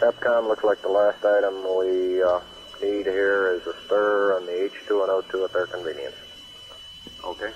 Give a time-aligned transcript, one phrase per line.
[0.00, 2.40] Capcom, looks like the last item we uh,
[2.82, 6.14] need here is a stir on the H2 and O2 at their convenience.
[7.24, 7.50] Okay.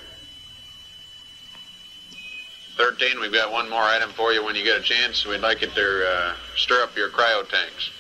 [2.77, 5.25] 13, we've got one more item for you when you get a chance.
[5.25, 7.91] We'd like you to uh, stir up your cryo tanks.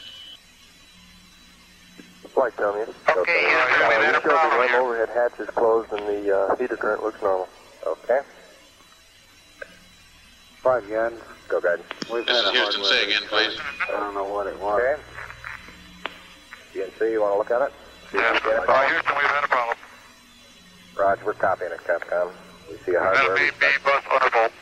[2.34, 2.80] Flight tell me.
[3.16, 4.80] Okay, yeah, Uh, we you had a problem here.
[4.80, 7.48] overhead hatch is closed and the uh, heater current looks normal.
[7.86, 8.20] Okay.
[10.60, 11.20] Five guns.
[11.48, 11.86] Go guidance.
[12.12, 12.84] We've This is Houston.
[12.84, 13.58] Say again, please.
[13.88, 14.80] I don't know what it was.
[14.80, 15.02] Okay.
[16.74, 17.72] GNC, you want to look at it?
[18.10, 19.76] See Yeah, if you can- uh, Houston, we've had a problem.
[20.96, 22.32] Roger, we're copying it, Capcom.
[22.70, 23.36] We see a We've had a hardware.
[23.36, 24.52] B, B bus undervolt.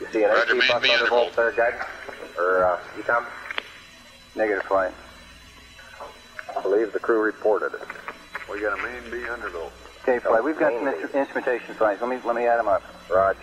[0.00, 1.36] You see an Roger, AC main bus B undervolt undervolt.
[1.36, 1.84] there, guidance?
[2.38, 3.26] Or uh, EECOM?
[4.36, 4.92] Negative flight.
[6.56, 7.86] I believe the crew reported it.
[8.50, 9.70] We got a main B undervolt.
[10.02, 10.42] Okay, flight.
[10.42, 12.00] We've got some instrumentation flights.
[12.00, 12.82] Let me let me add them up.
[13.10, 13.38] Roger.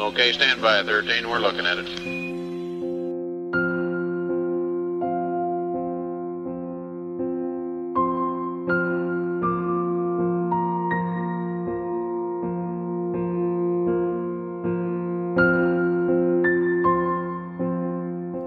[0.00, 1.28] Okay, stand by, 13.
[1.28, 1.86] We're looking at it.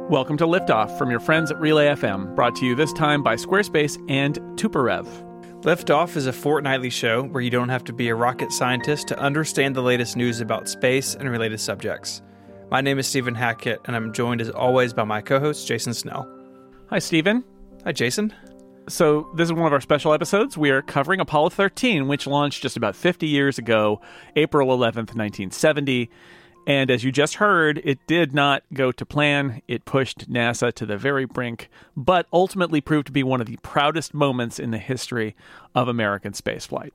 [0.10, 3.36] Welcome to Liftoff from your friends at Relay FM, brought to you this time by
[3.36, 4.40] Squarespace and
[5.64, 5.78] Tuporev.
[5.78, 9.20] Liftoff is a fortnightly show where you don't have to be a rocket scientist to
[9.20, 12.22] understand the latest news about space and related subjects.
[12.70, 15.94] My name is Stephen Hackett, and I'm joined as always by my co host, Jason
[15.94, 16.28] Snell.
[16.90, 17.44] Hi, Stephen.
[17.86, 18.34] Hi, Jason.
[18.90, 20.58] So, this is one of our special episodes.
[20.58, 24.02] We are covering Apollo 13, which launched just about 50 years ago,
[24.36, 26.10] April 11th, 1970.
[26.66, 29.62] And as you just heard, it did not go to plan.
[29.68, 33.58] It pushed NASA to the very brink, but ultimately proved to be one of the
[33.58, 35.36] proudest moments in the history
[35.76, 36.92] of American spaceflight.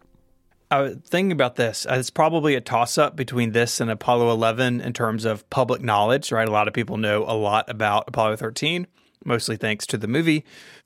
[0.70, 1.86] I was thinking about this.
[1.86, 5.82] Uh, It's probably a toss up between this and Apollo 11 in terms of public
[5.82, 6.48] knowledge, right?
[6.48, 8.86] A lot of people know a lot about Apollo 13,
[9.24, 10.44] mostly thanks to the movie.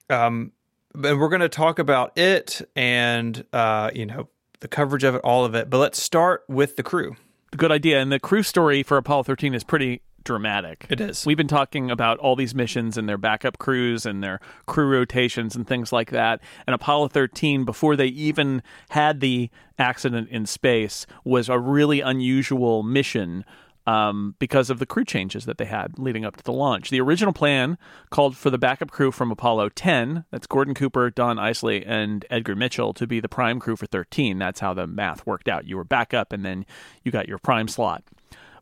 [0.08, 0.52] Um,
[0.94, 4.28] and we're going to talk about it and, uh, you know,
[4.60, 5.68] the coverage of it, all of it.
[5.68, 7.16] But let's start with the crew.
[7.56, 8.00] Good idea.
[8.00, 10.86] And the crew story for Apollo 13 is pretty dramatic.
[10.88, 11.26] It is.
[11.26, 15.54] We've been talking about all these missions and their backup crews and their crew rotations
[15.54, 16.40] and things like that.
[16.66, 22.82] And Apollo 13, before they even had the accident in space, was a really unusual
[22.82, 23.44] mission
[23.86, 26.90] um, because of the crew changes that they had leading up to the launch.
[26.90, 27.78] The original plan
[28.10, 32.54] called for the backup crew from Apollo 10, that's Gordon Cooper, Don Eisele, and Edgar
[32.54, 34.38] Mitchell, to be the prime crew for 13.
[34.38, 35.66] That's how the math worked out.
[35.66, 36.64] You were backup and then
[37.02, 38.04] you got your prime slot.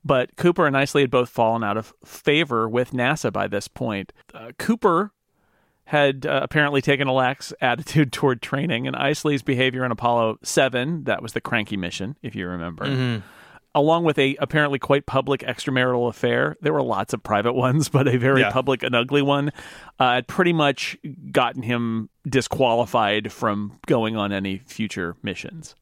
[0.04, 4.12] But Cooper and Eisele had both fallen out of favor with NASA by this point.
[4.32, 5.12] Uh, Cooper
[5.84, 11.04] had uh, apparently taken a lax attitude toward training, and Eisele's behavior in Apollo 7,
[11.04, 13.22] that was the cranky mission, if you remember,
[13.74, 16.56] along with a apparently quite public extramarital affair.
[16.60, 18.50] There were lots of private ones, but a very Yeah.
[18.50, 19.50] public and ugly one
[19.98, 20.96] uh, had pretty much
[21.32, 25.74] gotten him disqualified from going on any future missions.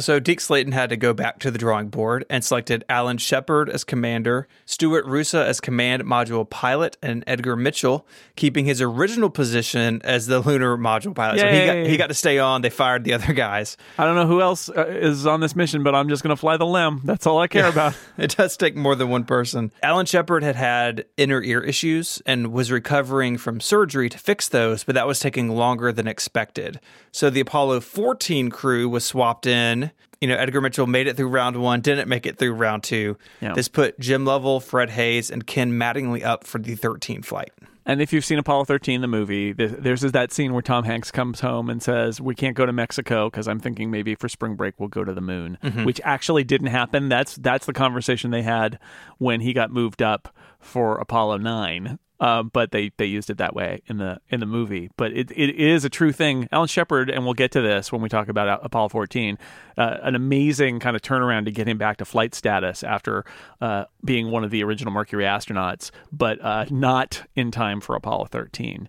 [0.00, 3.68] So Deke Slayton had to go back to the drawing board and selected Alan Shepard
[3.68, 8.06] as commander, Stuart Roosa as command module pilot, and Edgar Mitchell
[8.36, 11.40] keeping his original position as the lunar module pilot.
[11.40, 12.62] So he got he got to stay on.
[12.62, 13.76] They fired the other guys.
[13.98, 16.40] I don't know who else uh, is on this mission, but I'm just going to
[16.40, 17.02] fly the LEM.
[17.04, 17.94] That's all I care about.
[18.18, 19.72] It does take more than one person.
[19.82, 24.84] Alan Shepard had had inner ear issues and was recovering from surgery to fix those,
[24.84, 26.80] but that was taking longer than expected.
[27.12, 29.89] So the Apollo 14 crew was swapped in.
[30.20, 33.16] You know, Edgar Mitchell made it through round one, didn't make it through round two.
[33.40, 33.54] Yeah.
[33.54, 37.52] This put Jim Lovell, Fred Haise, and Ken Mattingly up for the 13 flight.
[37.86, 41.10] And if you've seen Apollo 13, the movie, th- there's that scene where Tom Hanks
[41.10, 44.54] comes home and says, "We can't go to Mexico because I'm thinking maybe for spring
[44.54, 45.84] break we'll go to the moon," mm-hmm.
[45.84, 47.08] which actually didn't happen.
[47.08, 48.78] That's that's the conversation they had
[49.18, 51.98] when he got moved up for Apollo 9.
[52.20, 54.90] Uh, but they, they used it that way in the in the movie.
[54.98, 56.48] But it, it is a true thing.
[56.52, 59.38] Alan Shepard, and we'll get to this when we talk about Apollo 14,
[59.78, 63.24] uh, an amazing kind of turnaround to get him back to flight status after
[63.62, 68.26] uh, being one of the original Mercury astronauts, but uh, not in time for Apollo
[68.26, 68.86] 13.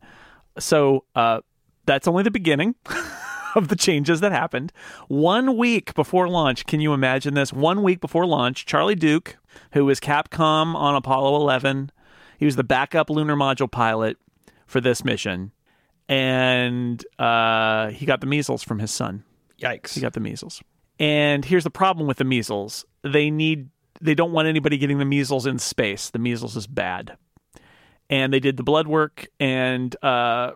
[0.59, 1.39] So uh,
[1.85, 2.75] that's only the beginning.
[3.53, 4.71] Of the changes that happened.
[5.09, 7.51] One week before launch, can you imagine this?
[7.51, 9.35] One week before launch, Charlie Duke,
[9.73, 11.91] who was Capcom on Apollo 11,
[12.41, 14.17] he was the backup lunar module pilot
[14.65, 15.51] for this mission,
[16.09, 19.23] and uh, he got the measles from his son.
[19.61, 19.93] Yikes.
[19.93, 20.63] He got the measles.
[20.97, 23.69] And here's the problem with the measles: they need
[24.01, 26.09] they don't want anybody getting the measles in space.
[26.09, 27.15] The measles is bad.
[28.09, 30.53] And they did the blood work and uh,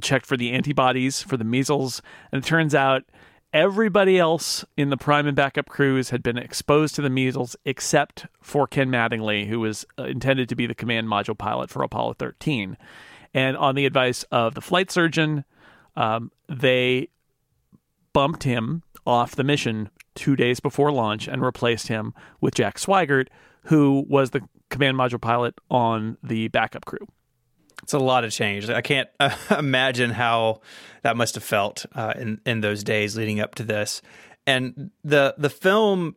[0.00, 2.02] checked for the antibodies for the measles,
[2.32, 3.04] and it turns out
[3.52, 8.26] everybody else in the prime and backup crews had been exposed to the measles except
[8.40, 12.14] for Ken Mattingly, who was uh, intended to be the command module pilot for Apollo
[12.14, 12.76] 13.
[13.34, 15.44] And on the advice of the flight surgeon,
[15.96, 17.08] um, they
[18.12, 23.28] bumped him off the mission two days before launch and replaced him with Jack Swigert,
[23.64, 27.06] who was the command module pilot on the backup crew.
[27.82, 28.68] It's a lot of change.
[28.70, 30.60] I can't uh, imagine how
[31.02, 34.02] that must have felt uh, in in those days leading up to this.
[34.46, 36.16] And the the film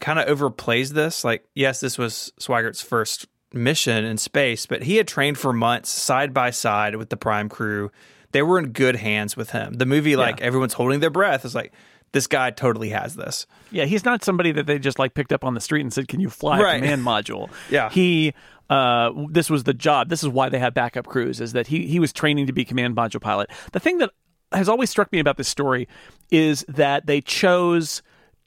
[0.00, 1.24] kind of overplays this.
[1.24, 5.90] Like, yes, this was Swigert's first mission in space, but he had trained for months
[5.90, 7.90] side by side with the Prime crew.
[8.32, 9.74] They were in good hands with him.
[9.74, 11.72] The movie, like everyone's holding their breath, is like
[12.10, 13.46] this guy totally has this.
[13.70, 16.08] Yeah, he's not somebody that they just like picked up on the street and said,
[16.08, 16.76] "Can you fly Right.
[16.76, 17.90] a command module?" Yeah.
[17.90, 18.34] he.
[18.70, 20.08] Uh, this was the job.
[20.08, 21.40] This is why they have backup crews.
[21.40, 23.50] Is that he he was training to be command module pilot.
[23.72, 24.10] The thing that
[24.52, 25.88] has always struck me about this story
[26.30, 28.02] is that they chose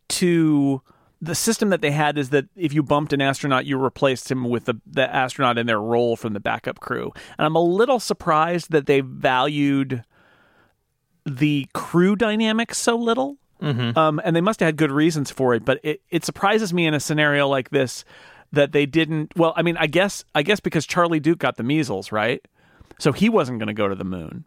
[0.10, 0.81] to
[1.22, 4.50] the system that they had is that if you bumped an astronaut, you replaced him
[4.50, 7.12] with the, the astronaut in their role from the backup crew.
[7.38, 10.04] And I'm a little surprised that they valued
[11.25, 13.38] the crew dynamics so little.
[13.98, 16.86] Um, and they must have had good reasons for it, but it, it surprises me
[16.86, 18.06] in a scenario like this
[18.51, 19.33] that they didn't.
[19.35, 22.45] Well, I mean, I guess I guess because Charlie Duke got the measles, right?
[22.99, 24.45] So he wasn't going to go to the moon.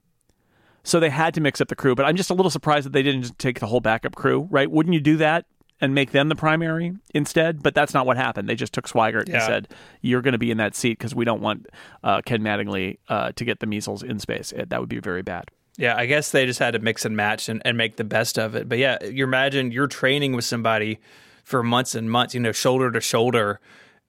[0.82, 1.94] So they had to mix up the crew.
[1.94, 4.48] But I'm just a little surprised that they didn't just take the whole backup crew,
[4.50, 4.70] right?
[4.70, 5.44] Wouldn't you do that
[5.80, 7.62] and make them the primary instead?
[7.62, 8.48] But that's not what happened.
[8.48, 9.68] They just took Swigert and said,
[10.00, 11.66] "You're going to be in that seat because we don't want
[12.02, 14.52] uh, Ken Mattingly uh, to get the measles in space.
[14.52, 17.16] It, that would be very bad." Yeah, I guess they just had to mix and
[17.16, 18.68] match and, and make the best of it.
[18.68, 20.98] But yeah, you imagine you're training with somebody
[21.44, 23.60] for months and months, you know, shoulder to shoulder,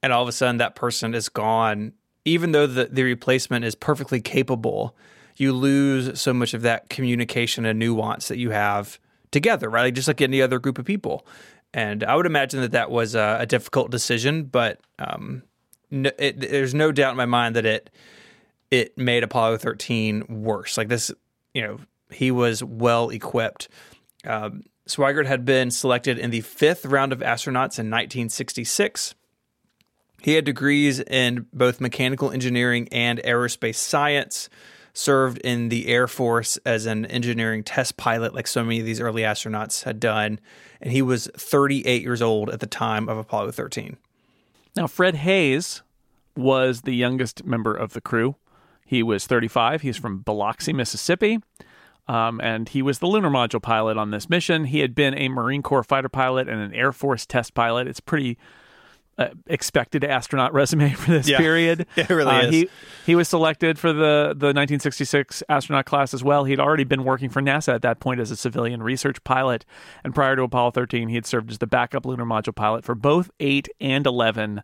[0.01, 1.94] and all of a sudden that person is gone.
[2.24, 4.95] Even though the, the replacement is perfectly capable,
[5.38, 9.00] you lose so much of that communication and nuance that you have
[9.31, 9.83] together, right?
[9.83, 11.25] Like just like any other group of people.
[11.74, 15.44] And I would imagine that that was a, a difficult decision, but um,
[15.89, 17.89] no, it, there's no doubt in my mind that it
[18.69, 20.77] it made Apollo 13 worse.
[20.77, 21.12] Like this,
[21.53, 23.68] you know, he was well equipped.
[24.25, 29.13] Um, Swigert had been selected in the fifth round of astronauts in 1966.
[30.21, 34.50] He had degrees in both mechanical engineering and aerospace science.
[34.94, 39.00] Served in the Air Force as an engineering test pilot, like so many of these
[39.00, 40.38] early astronauts had done.
[40.81, 43.95] And he was 38 years old at the time of Apollo 13.
[44.75, 45.81] Now, Fred Haise
[46.35, 48.35] was the youngest member of the crew.
[48.85, 49.81] He was 35.
[49.81, 51.39] He's from Biloxi, Mississippi.
[52.09, 54.65] Um, and he was the lunar module pilot on this mission.
[54.65, 57.88] He had been a Marine Corps fighter pilot and an Air Force test pilot.
[57.88, 58.38] It's pretty
[59.21, 61.38] uh, expected astronaut resume for this Yeah.
[61.38, 61.85] period.
[61.95, 62.50] It really Uh, is.
[62.51, 62.69] He
[63.06, 66.44] he was selected for the the 1966 astronaut class as well.
[66.45, 69.65] He'd already been working for NASA at that point as a civilian research pilot,
[70.03, 72.95] and prior to Apollo 13, he had served as the backup lunar module pilot for
[72.95, 74.62] both 8 and 11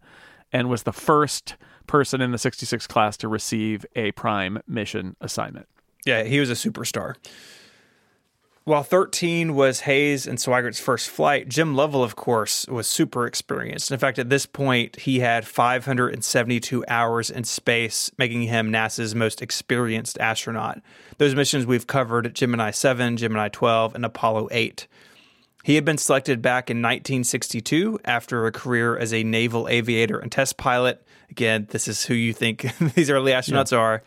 [0.52, 1.56] and was the first
[1.88, 5.68] person in the 66 class to receive a prime mission assignment.
[6.06, 7.16] Yeah, he was a superstar.
[8.68, 13.94] While 13 was Haise and Swigert's first flight, Jim Lovell, of course, was super experienced.
[13.94, 19.42] In fact, at this point, he had 572 hours in space, making him NASA's most
[19.42, 20.82] experienced astronaut.
[21.18, 24.86] Those missions we've covered Gemini 7, Gemini 12, and Apollo 8.
[25.64, 30.30] He had been selected back in 1962 after a career as a naval aviator and
[30.30, 31.08] test pilot.
[31.30, 34.04] Again, this is who you think these early astronauts are.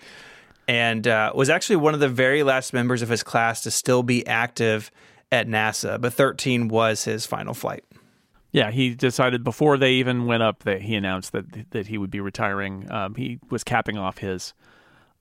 [0.70, 4.04] And uh, was actually one of the very last members of his class to still
[4.04, 4.92] be active
[5.32, 6.00] at NASA.
[6.00, 7.82] But 13 was his final flight.
[8.52, 12.10] Yeah, he decided before they even went up that he announced that that he would
[12.12, 12.88] be retiring.
[12.88, 14.54] Um, he was capping off his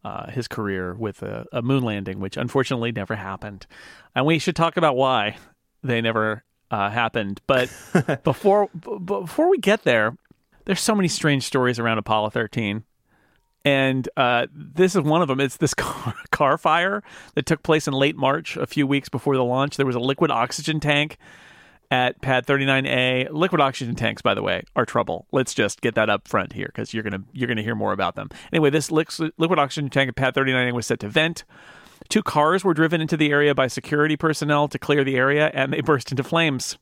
[0.03, 3.65] uh, his career with a, a moon landing, which unfortunately never happened.
[4.13, 5.37] And we should talk about why
[5.81, 7.41] they never uh, happened.
[7.47, 7.73] But
[8.23, 10.15] before b- before we get there,
[10.65, 12.83] there's so many strange stories around Apollo 13.
[13.65, 15.39] And uh, this is one of them.
[15.39, 17.03] It's this car, car fire
[17.35, 19.77] that took place in late March, a few weeks before the launch.
[19.77, 21.17] There was a liquid oxygen tank
[21.91, 23.31] at pad 39A.
[23.31, 25.27] Liquid oxygen tanks, by the way, are trouble.
[25.31, 28.15] Let's just get that up front here because you're gonna you're gonna hear more about
[28.15, 28.29] them.
[28.53, 31.43] Anyway, this liquid oxygen tank at pad 39A was set to vent.
[32.07, 35.73] Two cars were driven into the area by security personnel to clear the area, and
[35.73, 36.77] they burst into flames.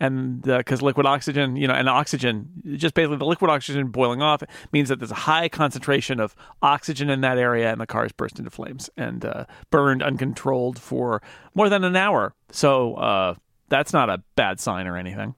[0.00, 4.42] And because liquid oxygen, you know, and oxygen, just basically the liquid oxygen boiling off
[4.72, 8.38] means that there's a high concentration of oxygen in that area, and the cars burst
[8.38, 11.20] into flames and uh, burned uncontrolled for
[11.54, 12.34] more than an hour.
[12.50, 13.34] So uh,
[13.68, 15.34] that's not a bad sign or anything.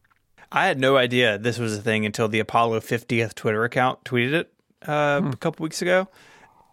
[0.52, 4.32] I had no idea this was a thing until the Apollo 50th Twitter account tweeted
[4.32, 4.52] it
[4.86, 6.08] uh, a couple weeks ago.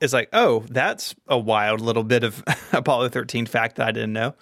[0.01, 4.13] It's like, oh, that's a wild little bit of Apollo 13 fact that I didn't
[4.13, 4.35] know.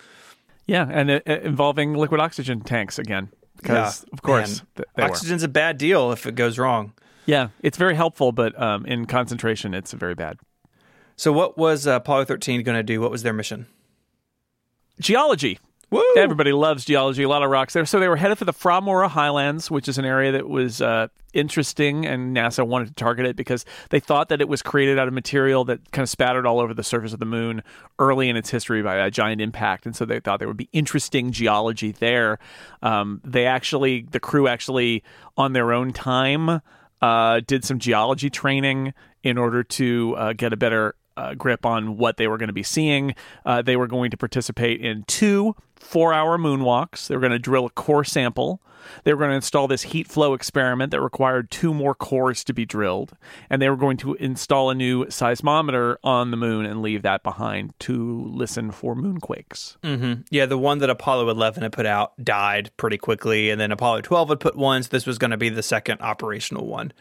[0.67, 3.29] Yeah, and uh, involving liquid oxygen tanks again.
[3.55, 5.09] Because Yeah, of course th- they were.
[5.09, 6.93] Oxygen's a bad deal if it goes wrong.
[7.25, 10.37] Yeah, it's very helpful, but um, in concentration, it's very bad.
[11.15, 13.01] So, what was uh, Apollo 13 going to do?
[13.01, 13.65] What was their mission?
[14.99, 15.59] Geology.
[15.89, 16.03] Woo!
[16.17, 17.23] Everybody loves geology.
[17.23, 17.85] A lot of rocks there.
[17.85, 20.81] So they were headed for the Fra Mauro Highlands, which is an area that was
[20.81, 24.99] uh, interesting, and NASA wanted to target it because they thought that it was created
[24.99, 27.63] out of material that kind of spattered all over the surface of the moon
[27.99, 30.69] early in its history by a giant impact, and so they thought there would be
[30.73, 32.37] interesting geology there.
[32.81, 35.03] Um, they actually, the crew actually,
[35.37, 36.61] on their own time,
[37.01, 41.97] uh, did some geology training in order to uh, get a better uh, grip on
[41.97, 43.15] what they were going to be seeing.
[43.45, 47.07] Uh, they were going to participate in two four hour moonwalks.
[47.07, 48.61] They were going to drill a core sample.
[49.03, 52.53] They were going to install this heat flow experiment that required two more cores to
[52.53, 53.13] be drilled.
[53.49, 57.23] And they were going to install a new seismometer on the moon and leave that
[57.23, 59.77] behind to listen for moonquakes.
[59.83, 60.21] Mm-hmm.
[60.29, 64.01] Yeah, the one that Apollo 11 had put out died pretty quickly, and then Apollo
[64.01, 64.83] 12 had put one.
[64.83, 66.93] So this was going to be the second operational one.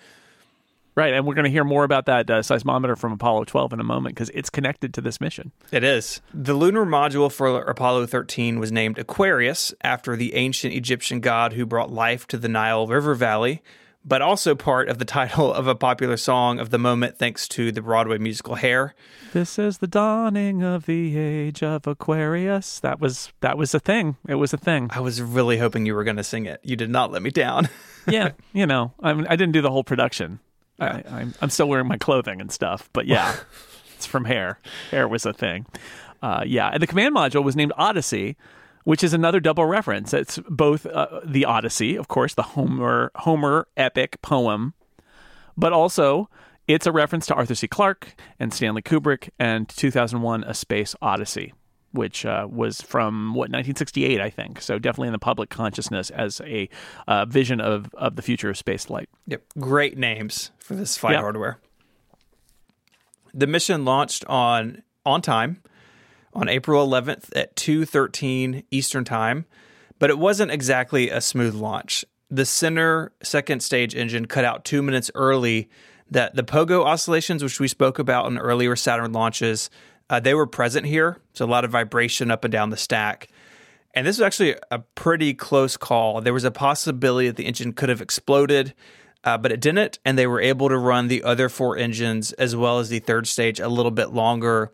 [0.96, 1.12] Right.
[1.12, 3.84] And we're going to hear more about that uh, seismometer from Apollo 12 in a
[3.84, 5.52] moment because it's connected to this mission.
[5.70, 6.22] It is.
[6.32, 11.66] The lunar module for Apollo 13 was named Aquarius after the ancient Egyptian god who
[11.66, 13.62] brought life to the Nile River Valley,
[14.06, 17.70] but also part of the title of a popular song of the moment thanks to
[17.72, 18.94] the Broadway musical Hair.
[19.34, 22.80] This is the dawning of the age of Aquarius.
[22.80, 24.16] That was that was a thing.
[24.26, 24.88] It was a thing.
[24.92, 26.60] I was really hoping you were going to sing it.
[26.62, 27.68] You did not let me down.
[28.08, 30.40] yeah, you know, I mean, I didn't do the whole production.
[30.78, 33.36] I, I'm I'm still wearing my clothing and stuff, but yeah,
[33.94, 34.58] it's from Hair.
[34.90, 35.66] Hair was a thing.
[36.22, 38.36] Uh, yeah, and the command module was named Odyssey,
[38.84, 40.12] which is another double reference.
[40.14, 44.74] It's both uh, the Odyssey, of course, the Homer Homer epic poem,
[45.56, 46.28] but also
[46.66, 47.68] it's a reference to Arthur C.
[47.68, 51.52] Clarke and Stanley Kubrick and 2001: A Space Odyssey
[51.92, 54.60] which uh, was from what 1968, I think.
[54.60, 56.68] So definitely in the public consciousness as a
[57.08, 59.08] uh, vision of of the future of space flight.
[59.26, 59.42] Yep.
[59.58, 61.22] Great names for this flight Yep.
[61.22, 61.58] hardware.
[63.34, 65.62] The mission launched on on time
[66.32, 69.46] on April 11th at 2:13 Eastern Time,
[69.98, 72.04] but it wasn't exactly a smooth launch.
[72.30, 75.68] The center second stage engine cut out 2 minutes early
[76.10, 79.70] that the pogo oscillations which we spoke about in earlier Saturn launches,
[80.08, 81.20] uh, they were present here.
[81.32, 83.28] So a lot of vibration up and down the stack.
[83.94, 86.20] And this was actually a pretty close call.
[86.20, 88.74] There was a possibility that the engine could have exploded,
[89.24, 89.98] uh, but it didn't.
[90.04, 93.26] And they were able to run the other four engines as well as the third
[93.26, 94.72] stage a little bit longer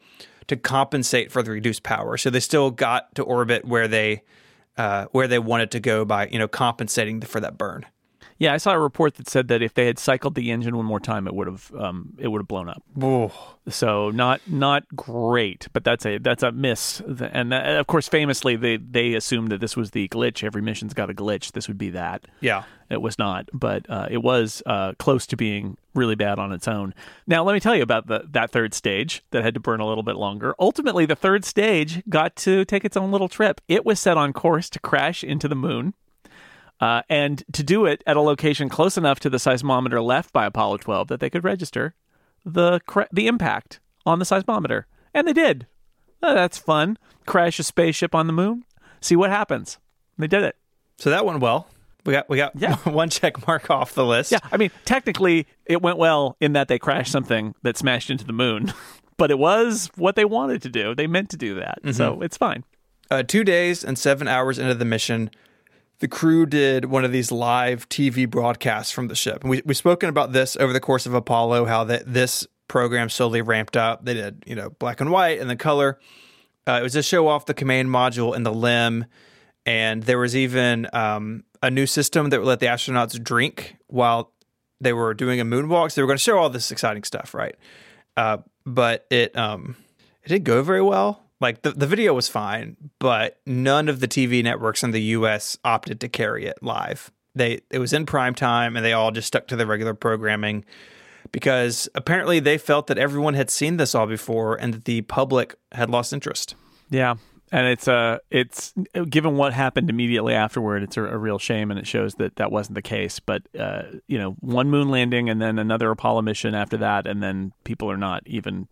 [0.49, 2.17] to compensate for the reduced power.
[2.17, 4.23] So they still got to orbit where they
[4.77, 7.87] uh, where they wanted to go by you know compensating for that burn.
[8.43, 10.85] Yeah, I saw a report that said that if they had cycled the engine one
[10.85, 12.83] more time, it would have um, it would have blown up.
[13.69, 17.01] So not not great, but that's a that's a miss.
[17.07, 20.43] And uh, of course, famously, they they assumed that this was the glitch.
[20.43, 21.53] Every mission's got a glitch.
[21.53, 22.25] This would be that.
[22.41, 22.65] Yeah.
[22.91, 26.67] It was not, but uh, it was uh, close to being really bad on its
[26.67, 26.95] own.
[27.29, 29.87] Now, let me tell you about the, that third stage that had to burn a
[29.87, 30.55] little bit longer.
[30.59, 33.61] Ultimately, the third stage got to take its own little trip.
[33.69, 35.95] It was set on course to crash into the moon.
[36.83, 40.45] Uh, and to do it at a location close enough to the seismometer left by
[40.47, 41.95] Apollo 12 that they could register
[42.45, 44.83] the cra- the impact on the seismometer,
[45.15, 45.69] and they did.
[46.21, 46.99] Uh, that's fun.
[47.25, 48.65] Crash a spaceship on the moon,
[49.01, 49.79] see what happens.
[50.19, 50.57] They did it.
[50.99, 51.69] So that went well.
[52.05, 52.75] We got we got Yeah.
[52.85, 54.33] one check mark off the list.
[54.33, 58.25] Yeah, I mean, technically, it went well in that they crashed something that smashed into
[58.25, 58.73] the moon,
[59.19, 60.97] but it was what they wanted to do.
[60.97, 62.65] They meant to do that, so it's fine.
[63.09, 65.31] Uh, two days and seven hours into the mission,
[65.99, 69.43] the crew did one of these live TV broadcasts from the ship.
[69.43, 73.09] And we, we've spoken about this over the course of Apollo, how that this program
[73.09, 74.05] slowly ramped up.
[74.05, 75.99] They did, you know, black and white and the color.
[76.67, 79.07] Uh, it was to show off the command module and the LEM.
[79.65, 84.33] And there was even um, a new system that would let the astronauts drink while
[84.81, 85.93] they were doing a moonwalk.
[85.93, 87.55] So they were going to show all this exciting stuff, right?
[88.17, 89.77] Uh, but it um,
[90.25, 91.23] it didn't go very well.
[91.43, 95.59] Like the, the video was fine, but none of the TV networks in the US
[95.65, 97.11] opted to carry it live.
[97.35, 100.65] They it was in prime time and they all just stuck to their regular programming
[101.33, 105.57] because apparently they felt that everyone had seen this all before and that the public
[105.73, 106.55] had lost interest.
[106.91, 107.17] Yeah,
[107.53, 108.73] and it's uh, it's
[109.11, 112.51] given what happened immediately afterward, it's a, a real shame, and it shows that that
[112.51, 113.21] wasn't the case.
[113.21, 117.23] But uh, you know, one moon landing and then another Apollo mission after that, and
[117.23, 118.69] then people are not even,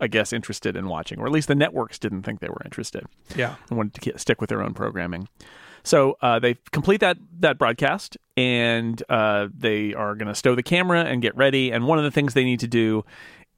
[0.00, 3.04] I guess, interested in watching, or at least the networks didn't think they were interested.
[3.36, 3.56] Yeah.
[3.68, 5.28] and wanted to stick with their own programming.
[5.82, 10.62] So uh, they complete that that broadcast, and uh, they are going to stow the
[10.62, 11.72] camera and get ready.
[11.72, 13.04] And one of the things they need to do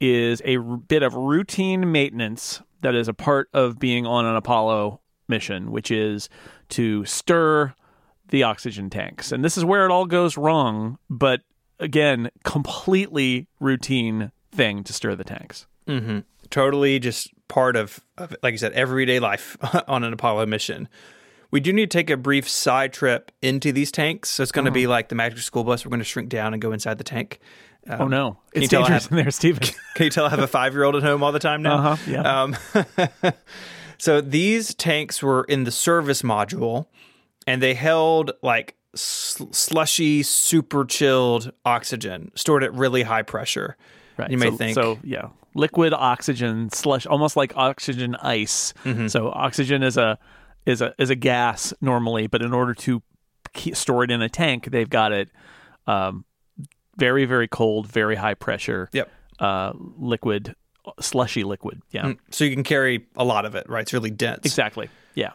[0.00, 4.36] is a r- bit of routine maintenance that is a part of being on an
[4.36, 6.28] Apollo mission, which is
[6.70, 7.74] to stir
[8.28, 9.30] the oxygen tanks.
[9.32, 11.42] And this is where it all goes wrong, but
[11.78, 15.66] again, completely routine thing to stir the tanks.
[15.86, 16.20] Mm-hmm.
[16.50, 19.56] Totally just part of, of, like I said, everyday life
[19.88, 20.88] on an Apollo mission.
[21.50, 24.30] We do need to take a brief side trip into these tanks.
[24.30, 25.84] So it's going to be like the Magic School Bus.
[25.84, 27.40] We're going to shrink down and go inside the tank.
[27.90, 29.62] oh no, it's dangerous have- in there, Stephen.
[29.94, 31.92] Can you tell I have a five year old at home all the time now?
[31.92, 32.42] Uh-huh, yeah.
[32.42, 32.56] Um,
[33.98, 36.86] so these tanks were in the service module
[37.46, 43.76] and they held like sl- slushy, super chilled oxygen stored at really high pressure.
[44.16, 44.30] Right.
[44.30, 44.74] You may so, think.
[44.74, 44.98] so.
[45.02, 48.72] Yeah, liquid oxygen slush, almost like oxygen ice.
[48.84, 49.08] Mm-hmm.
[49.08, 50.18] So oxygen is a
[50.66, 53.02] is a is a gas normally, but in order to
[53.52, 55.28] keep, store it in a tank, they've got it
[55.86, 56.24] um,
[56.96, 58.88] very very cold, very high pressure.
[58.92, 59.10] Yep.
[59.38, 60.54] Uh, liquid,
[61.00, 61.82] slushy liquid.
[61.90, 62.12] Yeah.
[62.30, 63.82] So you can carry a lot of it, right?
[63.82, 64.44] It's really dense.
[64.44, 64.88] Exactly.
[65.14, 65.32] Yeah.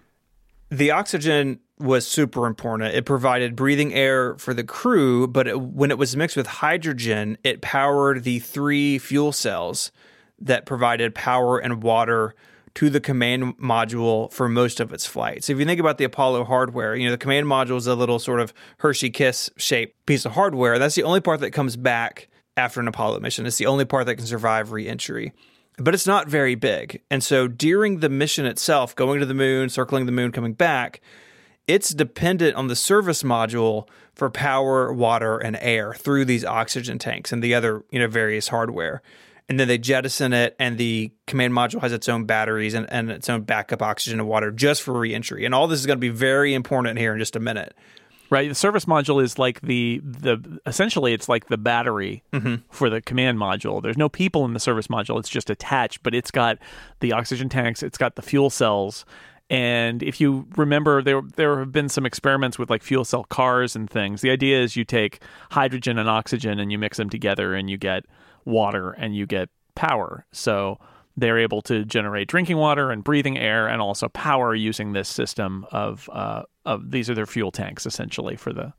[0.69, 2.93] The oxygen was super important.
[2.93, 7.37] It provided breathing air for the crew, but it, when it was mixed with hydrogen,
[7.43, 9.91] it powered the three fuel cells
[10.39, 12.35] that provided power and water
[12.75, 15.43] to the command module for most of its flight.
[15.43, 17.95] So if you think about the Apollo hardware, you know, the command module is a
[17.95, 20.77] little sort of Hershey Kiss shaped piece of hardware.
[20.77, 23.45] That's the only part that comes back after an Apollo mission.
[23.45, 25.31] It's the only part that can survive re-entry
[25.77, 27.01] but it's not very big.
[27.09, 31.01] And so during the mission itself, going to the moon, circling the moon, coming back,
[31.67, 37.31] it's dependent on the service module for power, water, and air through these oxygen tanks
[37.31, 39.01] and the other, you know, various hardware.
[39.49, 43.09] And then they jettison it, and the command module has its own batteries and, and
[43.09, 45.45] its own backup oxygen and water just for reentry.
[45.45, 47.73] And all this is going to be very important here in just a minute.
[48.29, 48.49] Right.
[48.49, 52.23] The service module is like the the essentially it's like the battery
[52.69, 53.81] for the command module.
[53.81, 55.19] There's no people in the service module.
[55.19, 56.57] It's just attached, but it's got
[56.99, 59.05] the oxygen tanks, it's got the fuel cells.
[59.49, 63.75] And if you remember there there have been some experiments with like fuel cell cars
[63.75, 64.21] and things.
[64.21, 67.77] The idea is you take hydrogen and oxygen and you mix them together and you
[67.77, 68.05] get
[68.43, 70.25] water and you get power.
[70.33, 70.79] So
[71.15, 75.65] they're able to generate drinking water and breathing air and also power using this system
[75.71, 78.73] of uh, of these are their fuel tanks essentially for the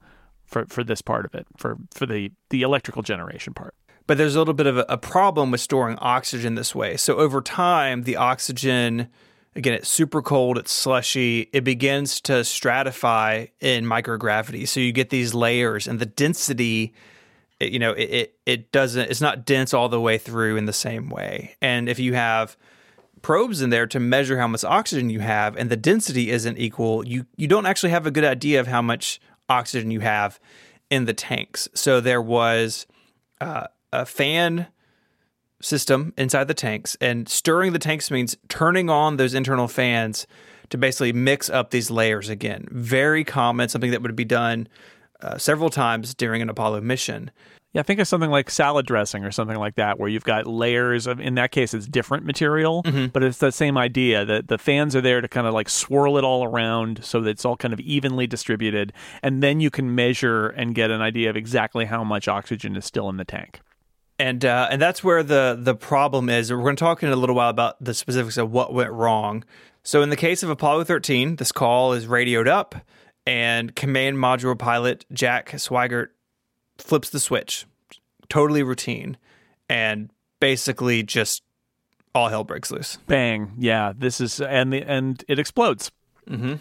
[0.45, 3.75] for for this part of it for for the the electrical generation part.
[4.07, 6.97] But there's a little bit of a, problem with storing oxygen this way.
[6.97, 9.09] So over time, the oxygen,
[9.55, 14.67] again, it's super cold, it's slushy, it begins to stratify in microgravity.
[14.67, 16.95] So you get these layers, and the density,
[17.61, 20.65] it- you know, it, it it doesn't, it's not dense all the way through in
[20.65, 21.55] the same way.
[21.61, 22.57] And if you have
[23.23, 27.07] probes in there to measure how much oxygen you have, and the density isn't equal,
[27.07, 30.39] you you don't actually have a good idea of how much oxygen you have
[30.91, 31.69] in the tanks.
[31.75, 32.87] So there was
[33.41, 34.69] uh, a fan
[35.61, 40.27] system inside the tanks, and stirring the tanks means turning on those internal fans
[40.71, 42.69] to basically mix up these layers again.
[42.71, 44.69] Very common, something that would be done
[45.21, 47.31] uh, several times during an Apollo mission.
[47.75, 51.07] Yeah, think of something like salad dressing or something like that, where you've got layers
[51.07, 51.21] of.
[51.21, 54.25] In that case, it's different material, but it's the same idea.
[54.25, 57.31] that the fans are there to kind of like swirl it all around so that
[57.31, 61.29] it's all kind of evenly distributed, and then you can measure and get an idea
[61.29, 63.61] of exactly how much oxygen is still in the tank.
[64.19, 66.51] and uh, and that's where the the problem is.
[66.51, 69.45] We're going to talk in a little while about the specifics of what went wrong.
[69.85, 72.75] So in the case of Apollo 13, this call is radioed up,
[73.27, 76.09] and command module pilot Jack Swigert
[76.79, 77.67] flips the switch,
[78.29, 79.17] totally routine,
[79.69, 80.11] and
[80.41, 81.43] basically just
[82.15, 82.99] all hell breaks loose.
[83.07, 83.53] Bang!
[83.59, 85.91] Yeah, this is and the and it explodes.
[86.29, 86.55] Mm-hmm.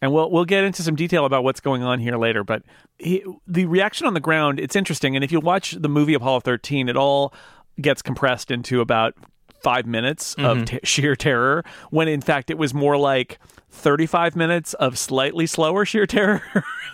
[0.00, 2.44] And we'll we'll get into some detail about what's going on here later.
[2.44, 2.62] But
[2.98, 5.16] he, the reaction on the ground, it's interesting.
[5.16, 7.34] And if you watch the movie Apollo 13, it all
[7.80, 9.14] gets compressed into about
[9.60, 11.64] five minutes of t- sheer terror.
[11.90, 13.38] When in fact it was more like
[13.70, 16.42] 35 minutes of slightly slower sheer terror.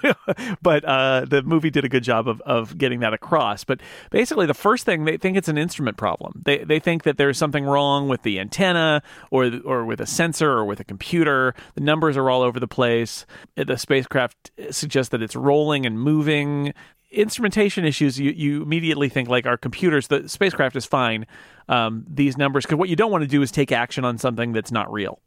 [0.63, 3.65] but uh, the movie did a good job of, of getting that across.
[3.65, 6.43] But basically, the first thing they think it's an instrument problem.
[6.45, 10.51] They they think that there's something wrong with the antenna or or with a sensor
[10.51, 11.55] or with a computer.
[11.75, 13.27] The numbers are all over the place.
[13.57, 16.75] The spacecraft suggests that it's rolling and moving.
[17.11, 21.29] Instrumentation issues, you, you immediately think like our computers, the spacecraft is fine.
[21.69, 24.53] Um, these numbers, because what you don't want to do is take action on something
[24.53, 25.21] that's not real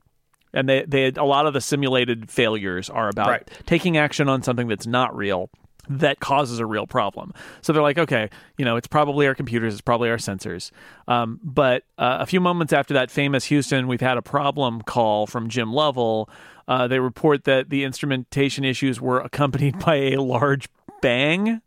[0.54, 3.50] and they they a lot of the simulated failures are about Right.
[3.66, 5.50] taking action on something that's not real
[5.90, 7.34] that causes a real problem.
[7.62, 10.70] So they're like, okay, you know, it's probably our computers, it's probably our sensors.
[11.08, 15.28] Um, but uh, a few moments after that famous Houston, we've had a problem call
[15.28, 16.30] from Jim Lovell.
[16.68, 20.68] Uh, they report that the instrumentation issues were accompanied by a large
[21.02, 21.62] bang,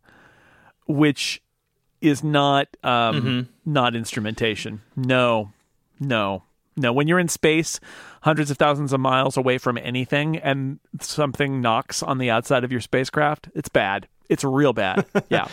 [0.87, 1.41] which
[2.01, 4.81] is not um, not instrumentation.
[4.95, 5.51] No,
[5.99, 6.43] no.
[6.77, 7.79] No, when you're in space,
[8.21, 12.71] hundreds of thousands of miles away from anything, and something knocks on the outside of
[12.71, 14.07] your spacecraft, it's bad.
[14.29, 15.05] It's real bad.
[15.29, 15.47] Yeah.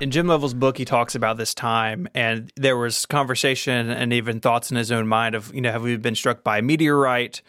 [0.00, 4.40] in Jim Lovell's book, he talks about this time, and there was conversation and even
[4.40, 7.42] thoughts in his own mind of, you know, have we been struck by a meteorite?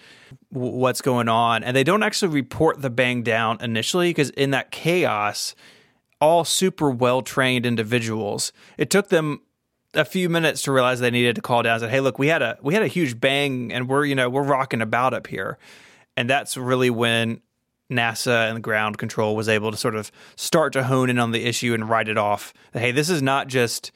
[0.54, 1.64] W- What's going on?
[1.64, 5.56] And they don't actually report the bang down initially because in that chaos,
[6.20, 9.40] all super well trained individuals, it took them
[9.94, 12.28] a few minutes to realize they needed to call down and say, "Hey, look, we
[12.28, 15.28] had a we had a huge bang, and we're you know we're rocking about up
[15.28, 15.58] here,"
[16.16, 17.42] and that's really when
[17.92, 21.32] NASA and the ground control was able to sort of start to hone in on
[21.32, 22.54] the issue and write it off.
[22.74, 23.92] Hey, this is not just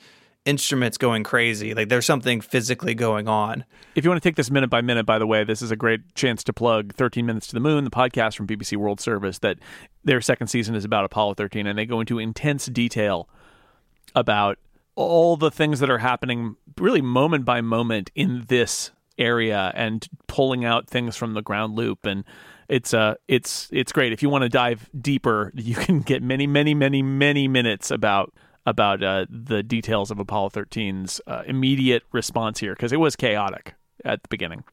[0.46, 1.74] instruments going crazy.
[1.74, 3.66] Like there's something physically going on.
[3.96, 5.76] If you want to take this minute by minute, by the way, this is a
[5.76, 9.40] great chance to plug 13 Minutes to the Moon, the podcast from BBC World Service,
[9.40, 9.58] that
[10.04, 13.28] their second season is about Apollo 13, and they go into intense detail
[14.14, 14.60] about
[14.96, 20.66] all the things that are happening really moment by moment in this area and pulling
[20.66, 22.26] out things from the ground loop and
[22.68, 26.46] it's uh it's it's great if you want to dive deeper you can get many
[26.48, 28.34] many many many minutes about
[28.66, 33.76] about uh, the details of Apollo 13's uh, immediate response here because it was chaotic
[34.04, 34.64] at the beginning.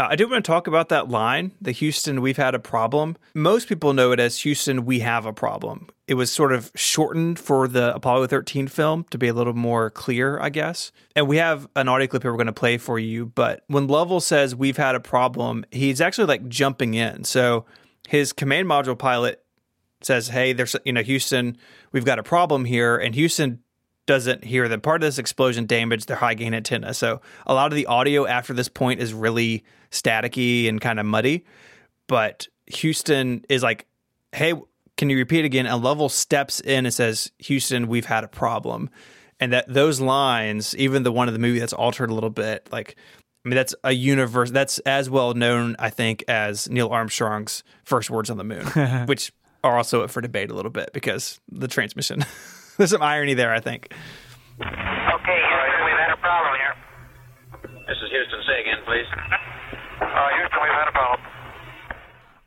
[0.00, 3.18] Uh, I do want to talk about that line, the Houston, we've had a problem.
[3.34, 5.90] Most people know it as Houston, we have a problem.
[6.08, 9.90] It was sort of shortened for the Apollo 13 film to be a little more
[9.90, 10.90] clear, I guess.
[11.14, 13.26] And we have an audio clip here we're going to play for you.
[13.26, 17.24] But when Lovell says we've had a problem, he's actually like jumping in.
[17.24, 17.66] So
[18.08, 19.44] his command module pilot
[20.00, 21.58] says, "Hey, there's you know Houston,
[21.92, 23.62] we've got a problem here," and Houston
[24.06, 26.94] doesn't hear that part of this explosion damaged their high gain antenna.
[26.94, 31.06] So a lot of the audio after this point is really staticky and kind of
[31.06, 31.44] muddy.
[32.06, 33.86] But Houston is like,
[34.32, 34.54] "Hey,
[34.96, 38.90] can you repeat again?" And Lovell steps in and says, "Houston, we've had a problem."
[39.38, 42.68] And that those lines, even the one in the movie that's altered a little bit,
[42.70, 42.96] like
[43.44, 48.10] I mean, that's a universe that's as well known, I think, as Neil Armstrong's first
[48.10, 48.66] words on the moon,
[49.06, 49.32] which
[49.64, 52.24] are also up for debate a little bit because the transmission.
[52.76, 53.92] There's some irony there, I think.
[54.60, 56.74] Okay, Houston, we've had a problem here.
[57.88, 58.40] This is Houston.
[58.46, 59.06] Say again, please.
[60.00, 61.20] Houston, we've had a problem.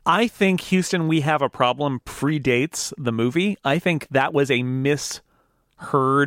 [0.06, 3.56] I think Houston, we have a problem predates the movie.
[3.64, 5.22] I think that was a misheard,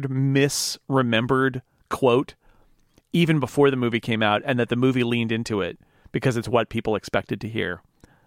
[0.09, 2.35] misremembered quote
[3.13, 5.79] even before the movie came out, and that the movie leaned into it
[6.11, 7.81] because it's what people expected to hear.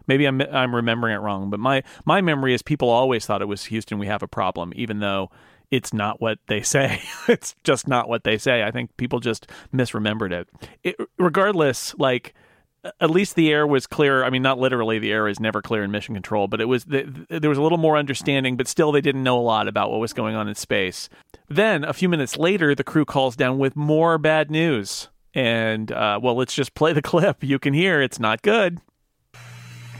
[0.06, 3.46] Maybe I'm I'm remembering it wrong, but my my memory is people always thought it
[3.46, 3.98] was Houston.
[3.98, 5.30] We have a problem, even though
[5.70, 7.00] it's not what they say.
[7.28, 8.64] it's just not what they say.
[8.64, 10.48] I think people just misremembered it.
[10.82, 10.96] it.
[11.18, 12.34] Regardless, like
[13.00, 14.24] at least the air was clear.
[14.24, 16.84] I mean, not literally, the air is never clear in mission control, but it was
[16.84, 18.56] there was a little more understanding.
[18.56, 21.08] But still, they didn't know a lot about what was going on in space.
[21.48, 25.08] Then a few minutes later, the crew calls down with more bad news.
[25.34, 27.44] And uh, well, let's just play the clip.
[27.44, 28.80] You can hear it's not good.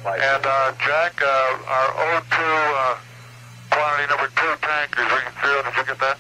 [0.05, 2.99] And uh, Jack, uh, our O2 uh,
[3.71, 5.63] quantity number two tankers reading zero.
[5.63, 6.19] Did you get that?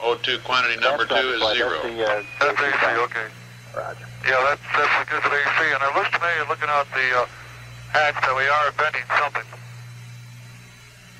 [0.00, 1.70] O2 quantity number That's two is right, zero.
[1.82, 3.00] That's the, uh, That's AC.
[3.02, 3.26] Okay.
[3.76, 4.06] Roger.
[4.24, 5.58] Yeah, that's that's because of AC.
[5.74, 7.26] And it looks to me, looking out the uh,
[7.92, 9.46] hatch, that we are venting something.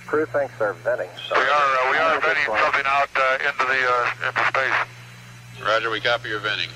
[0.06, 1.10] Crew thinks they're venting.
[1.30, 4.78] We are uh, we are venting something out uh, into the uh, into space.
[5.64, 6.70] Roger, we copy your venting.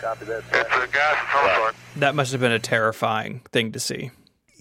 [0.00, 1.74] Copy that, It's a gas of some sort.
[1.96, 4.10] That must have been a terrifying thing to see.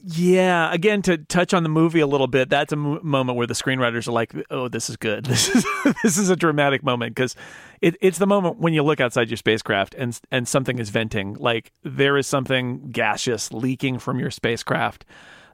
[0.10, 3.54] Yeah, again to touch on the movie a little bit, that's a moment where the
[3.54, 5.26] screenwriters are like, "Oh, this is good.
[5.28, 5.66] This is
[6.02, 7.36] this is a dramatic moment because
[7.82, 11.34] it, it's the moment when you look outside your spacecraft and and something is venting.
[11.34, 15.04] Like there is something gaseous leaking from your spacecraft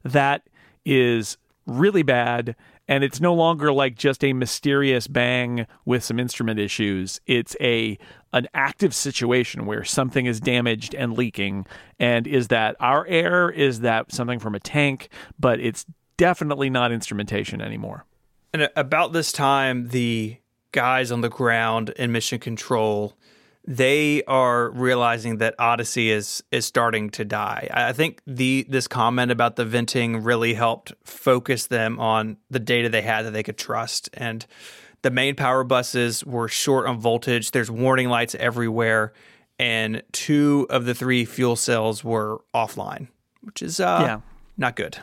[0.04, 0.44] that
[0.86, 2.56] is really bad
[2.94, 7.20] and it's no longer like just a mysterious bang with some instrument issues.
[7.26, 7.98] It's a
[8.34, 11.66] an active situation where something is damaged and leaking.
[12.00, 13.50] And is that our air?
[13.50, 15.10] Is that something from a tank?
[15.40, 18.06] But it's definitely not instrumentation anymore.
[18.54, 20.38] And about this time, the
[20.72, 23.18] guys on the ground in mission control,
[23.66, 27.70] they are realizing that Odyssey is is starting to die.
[27.74, 32.90] I think the this comment about the venting really helped focus them on the data
[32.90, 34.10] they had that they could trust.
[34.14, 34.46] And
[35.02, 37.52] the main power buses were short on voltage.
[37.52, 39.14] There's warning lights everywhere,
[39.60, 43.08] and two of the three fuel cells were offline,
[43.42, 44.20] which is uh, Yeah.
[44.58, 44.98] not good.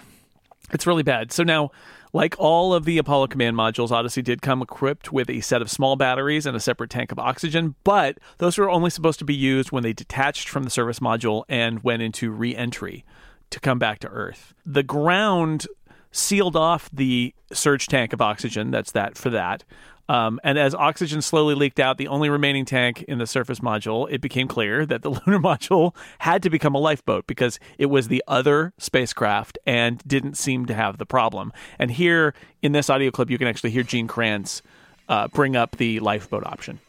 [0.73, 1.33] It's really bad.
[1.33, 1.71] So now,
[2.13, 5.71] like all of the Apollo command modules, Odyssey did come equipped with a set of
[5.71, 9.35] small batteries and a separate tank of oxygen, but those were only supposed to be
[9.35, 13.05] used when they detached from the service module and went into re entry
[13.51, 14.55] to come back to Earth.
[14.65, 15.67] The ground
[16.13, 19.65] sealed off the surge tank of oxygen, that's that for that.
[20.11, 24.11] Um, and as oxygen slowly leaked out, the only remaining tank in the service module,
[24.11, 28.09] it became clear that the lunar module had to become a lifeboat because it was
[28.09, 31.53] the other spacecraft and didn't seem to have the problem.
[31.79, 34.63] And here in this audio clip, you can actually hear Gene Kranz
[35.09, 36.81] uh, bring up the lifeboat option.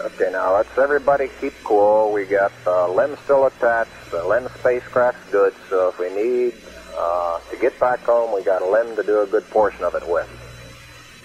[0.00, 2.12] Okay, now let's everybody keep cool.
[2.12, 3.90] We got uh, LEM still attached.
[4.12, 6.54] The LEM spacecraft's good, so if we need
[6.96, 9.96] uh, to get back home, we got a LEM to do a good portion of
[9.96, 10.30] it with.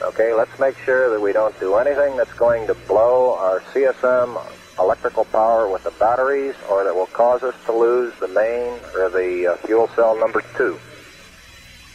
[0.02, 4.38] Okay, let's make sure that we don't do anything that's going to blow our CSM
[4.78, 9.10] electrical power with the batteries or that will cause us to lose the main or
[9.10, 10.78] the uh, fuel cell number two.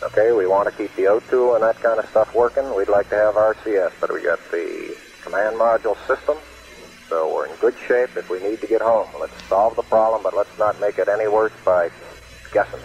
[0.02, 2.74] Okay, we want to keep the O2 and that kind of stuff working.
[2.74, 6.38] We'd like to have RCS, but we got the command module system,
[7.06, 9.08] so we're in good shape if we need to get home.
[9.20, 11.90] Let's solve the problem, but let's not make it any worse by
[12.50, 12.80] guessing.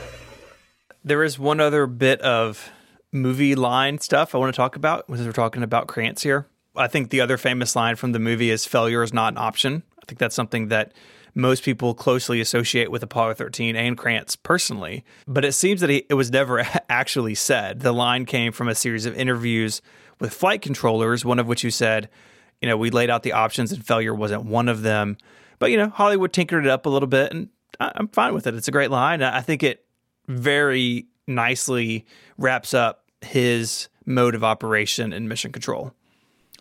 [1.05, 2.69] There is one other bit of
[3.15, 6.47] movie line stuff I want to talk about since we're talking about Kranz here.
[6.75, 9.83] I think the other famous line from the movie is failure is not an option.
[10.01, 10.93] I think that's something that
[11.33, 15.03] most people closely associate with Apollo 13 and Kranz personally.
[15.27, 17.79] But it seems that he, it was never actually said.
[17.79, 19.81] The line came from a series of interviews
[20.19, 22.09] with flight controllers, one of which you said,
[22.61, 25.17] you know, we laid out the options and failure wasn't one of them.
[25.59, 27.49] But, you know, Hollywood tinkered it up a little bit and
[27.79, 28.55] I'm fine with it.
[28.55, 29.21] It's a great line.
[29.21, 29.85] I think it
[30.27, 32.05] very nicely
[32.37, 35.93] wraps up his mode of operation in mission control.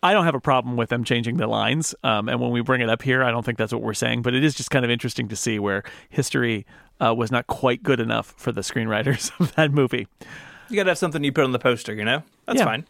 [0.02, 1.94] I don't have a problem with them changing the lines.
[2.04, 4.22] Um, and when we bring it up here, I don't think that's what we're saying.
[4.22, 6.66] But it is just kind of interesting to see where history
[7.00, 10.06] uh, was not quite good enough for the screenwriters of that movie.
[10.68, 12.22] You got to have something you put on the poster, you know?
[12.46, 12.64] That's Yeah.
[12.66, 12.86] fine.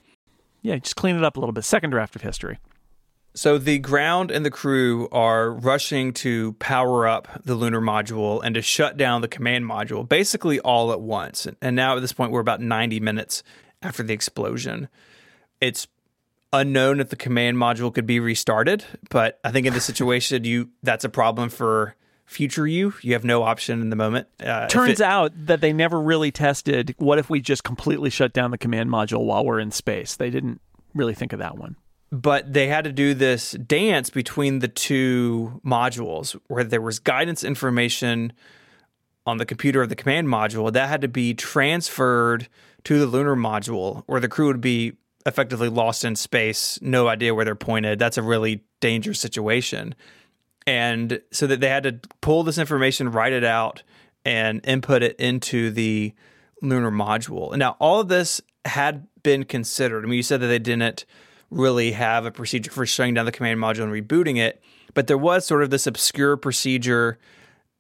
[0.63, 1.63] Yeah, just clean it up a little bit.
[1.65, 2.59] Second draft of history.
[3.37, 8.55] So the ground and the crew are rushing to power up the lunar module and
[8.55, 11.47] to shut down the command module, basically all at once.
[11.61, 13.43] And now at this point, we're about 90 minutes
[13.85, 14.89] after the explosion.
[15.61, 15.87] It's
[16.53, 20.71] unknown if the command module could be restarted, but I think in this situation, you
[20.83, 22.95] that's a problem for future you.
[23.03, 24.29] You have no option in the moment.
[24.41, 28.33] Uh, Turns it- out that they never really tested what if we just completely shut
[28.33, 30.17] down the command module while we're in space.
[30.17, 30.61] They didn't
[30.95, 31.77] really think of that one.
[32.13, 37.43] but they had to do this dance between the two modules where there was guidance
[37.43, 38.33] information
[39.27, 42.49] on the computer of the command module that had to be transferred
[42.85, 44.95] to the lunar module or the crew would be
[45.27, 47.99] effectively lost in space no idea where they're pointed.
[47.99, 49.95] That's a really dangerous situation.
[50.67, 53.83] And so that they had to pull this information write it out
[54.25, 56.15] and input it into the
[56.63, 57.53] lunar module.
[57.53, 60.05] And now all of this had been considered.
[60.05, 61.05] I mean you said that they didn't
[61.51, 64.63] really have a procedure for shutting down the command module and rebooting it
[64.95, 67.19] but there was sort of this obscure procedure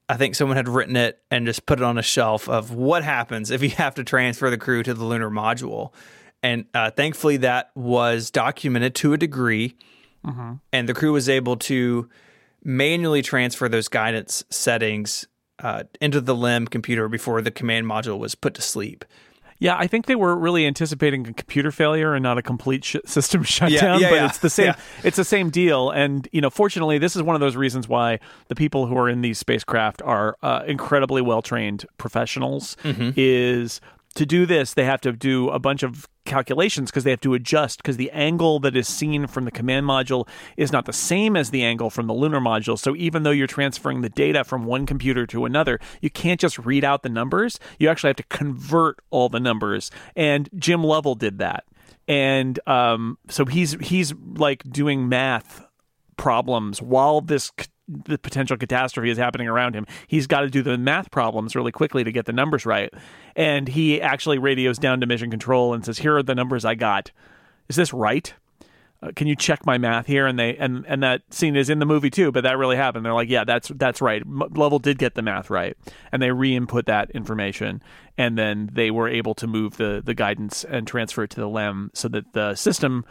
[0.09, 3.05] I think someone had written it and just put it on a shelf of what
[3.05, 5.93] happens if you have to transfer the crew to the lunar module.
[6.43, 9.77] And uh, thankfully, that was documented to a degree.
[10.73, 12.09] And the crew was able to
[12.62, 15.27] manually transfer those guidance settings
[15.59, 19.05] uh, into the LEM computer before the command module was put to sleep.
[19.59, 22.97] Yeah, I think they were really anticipating a computer failure and not a complete sh-
[23.07, 24.01] system shutdown.
[24.01, 24.27] yeah, but yeah.
[24.27, 24.67] it's the same.
[24.67, 24.77] Yeah.
[25.03, 25.90] It's the same deal.
[25.90, 29.09] And you know, fortunately, this is one of those reasons why the people who are
[29.09, 32.77] in these spacecraft are uh, incredibly well trained professionals.
[32.83, 33.11] Mm-hmm.
[33.17, 33.81] Is
[34.14, 37.35] to do this, they have to do a bunch of calculations because they have to
[37.35, 41.37] adjust because the angle that is seen from the command module is not the same
[41.37, 42.79] as the angle from the lunar module.
[42.79, 46.59] So even though you're transferring the data from one computer to another, you can't just
[46.59, 47.59] read out the numbers.
[47.79, 49.90] You actually have to convert all the numbers.
[50.16, 51.64] And Jim Lovell did that.
[52.07, 55.66] And um, so he's he's like doing math
[56.16, 57.50] problems while this
[57.88, 59.87] the potential catastrophe is happening around him.
[60.07, 62.92] He's got to do the math problems really quickly to get the numbers right.
[63.37, 66.75] And he actually radios down to mission control and says, "Here are the numbers I
[66.75, 67.11] got.
[67.68, 68.33] Is this right?
[69.03, 71.79] Uh, can you check my math here?" And they and and that scene is in
[71.79, 73.05] the movie too, but that really happened.
[73.05, 74.23] They're like, "Yeah, that's that's right.
[74.23, 75.77] M- did get the math right."
[76.11, 77.83] And they re-input that information
[78.16, 81.49] and then they were able to move the the guidance and transfer it to the
[81.49, 83.05] LEM so that the system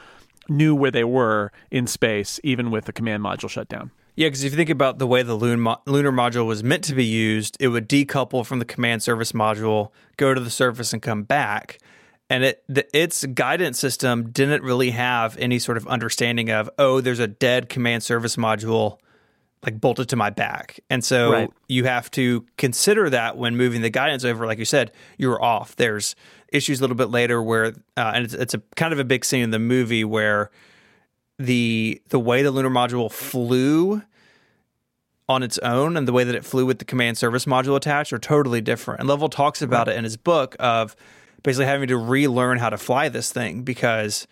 [0.50, 3.92] knew where they were in space even with the command module shut down.
[4.16, 6.94] Yeah, because if you think about the way the mo- lunar module was meant to
[6.94, 11.02] be used, it would decouple from the command service module, go to the surface, and
[11.02, 11.80] come back.
[12.30, 17.02] And it the, its guidance system didn't really have any sort of understanding of, oh,
[17.02, 19.00] there's a dead command service module
[19.64, 20.80] like bolted to my back.
[20.90, 21.50] And so Right.
[21.68, 24.46] you have to consider that when moving the guidance over.
[24.46, 25.76] Like you said, you're off.
[25.76, 26.16] There's
[26.52, 29.24] issues a little bit later where, uh, and it's, it's a kind of a big
[29.24, 30.52] scene in the movie where
[31.40, 34.02] the the way the lunar module flew
[35.28, 38.12] on its own and the way that it flew with the command service module attached
[38.12, 39.00] are totally different.
[39.00, 40.96] And Lovell talks about it in his book of
[41.44, 44.28] basically having to relearn how to fly this thing because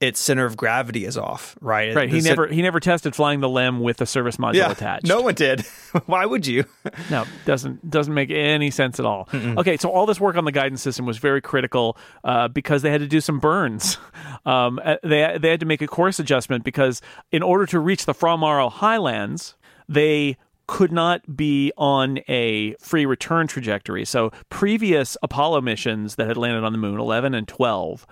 [0.00, 1.94] its center of gravity is off, right?
[1.94, 2.08] Right.
[2.08, 4.70] He The cen- never he never tested flying the LEM with the service module yeah,
[4.70, 5.06] attached.
[5.06, 5.60] No one did.
[6.06, 6.64] Why would you?
[7.10, 9.28] No, doesn't doesn't make any sense at all.
[9.34, 12.90] Okay, so all this work on the guidance system was very critical uh, because they
[12.90, 13.98] had to do some burns.
[14.46, 18.06] Um, uh, they they had to make a course adjustment because in order to reach
[18.06, 19.54] the Fra Mauro Highlands,
[19.86, 24.06] they could not be on a free return trajectory.
[24.06, 28.06] So previous Apollo missions that had landed on the moon, eleven and twelve,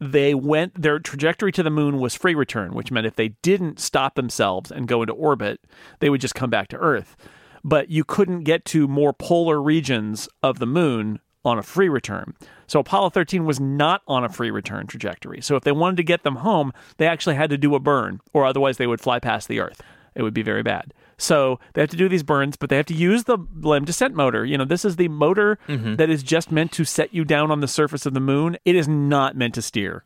[0.00, 3.80] they went their trajectory to the moon was free return, which meant if they didn't
[3.80, 5.60] stop themselves and go into orbit,
[6.00, 7.16] they would just come back to Earth.
[7.64, 12.34] But you couldn't get to more polar regions of the moon on a free return.
[12.66, 15.40] So Apollo 13 was not on a free return trajectory.
[15.40, 18.20] So if they wanted to get them home, they actually had to do a burn,
[18.32, 19.80] or otherwise they would fly past the Earth.
[20.14, 20.92] It would be very bad.
[21.18, 24.14] So they have to do these burns, but they have to use the LEM descent
[24.14, 24.44] motor.
[24.44, 25.96] You know, this is the motor mm-hmm.
[25.96, 28.56] that is just meant to set you down on the surface of the moon.
[28.64, 30.04] It is not meant to steer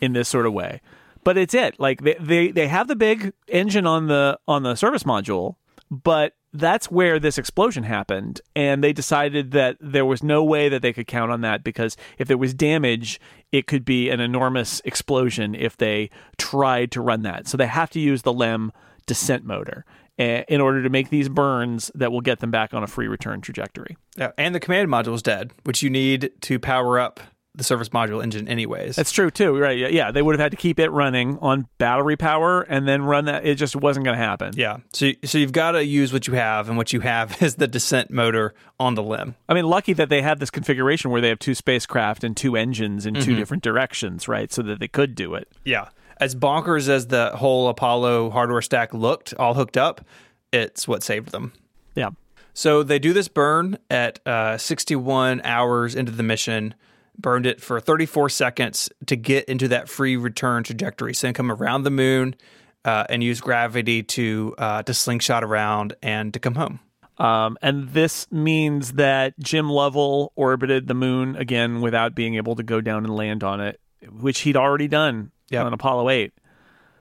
[0.00, 0.80] in this sort of way.
[1.24, 1.78] But it's it.
[1.78, 5.56] Like they, they they have the big engine on the on the service module,
[5.90, 10.82] but that's where this explosion happened and they decided that there was no way that
[10.82, 13.18] they could count on that because if there was damage
[13.52, 17.88] it could be an enormous explosion if they tried to run that so they have
[17.88, 18.70] to use the LEM
[19.06, 19.86] descent motor
[20.22, 23.08] Eh, in order to make these burns that will get them back on a free
[23.08, 27.18] return trajectory Yeah, and the command module is dead, which you need to power up
[27.54, 28.96] the service module engine anyways.
[28.96, 31.66] that's true too right yeah, yeah they would have had to keep it running on
[31.76, 34.78] battery power and then run that it just wasn't going to happen yeah.
[34.92, 37.66] So so you've got to use what you have and what you have is the
[37.66, 39.34] descent motor on the LEM.
[39.48, 42.56] I mean, lucky that they had this configuration where they have two spacecraft and two
[42.56, 43.38] engines in two mm-hmm.
[43.38, 44.52] different directions, right?
[44.52, 45.48] So that they could do it.
[45.64, 45.88] Yeah.
[46.22, 50.06] As bonkers as the whole Apollo hardware stack looked, all hooked up,
[50.52, 51.52] it's what saved them.
[51.96, 52.10] Yeah.
[52.54, 56.76] So they do this burn at uh, 61 hours into the mission,
[57.18, 61.12] burned it for 34 seconds to get into that free return trajectory.
[61.12, 62.36] So then come around the moon
[62.84, 66.78] uh, and use gravity to uh, to slingshot around and to come home.
[67.18, 72.62] Um, and this means that Jim Lovell orbited the moon again without being able to
[72.62, 75.66] go down and land on it, which he'd already done Yep.
[75.66, 76.32] on Apollo 8.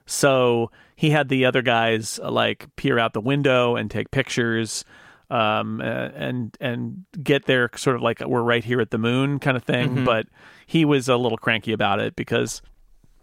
[0.06, 4.86] So he had the other guys uh, like peer out the window and take pictures
[5.30, 9.56] um, and and get there sort of like we're right here at the moon kind
[9.56, 10.04] of thing.
[10.04, 10.28] But
[10.68, 12.62] he was a little cranky about it because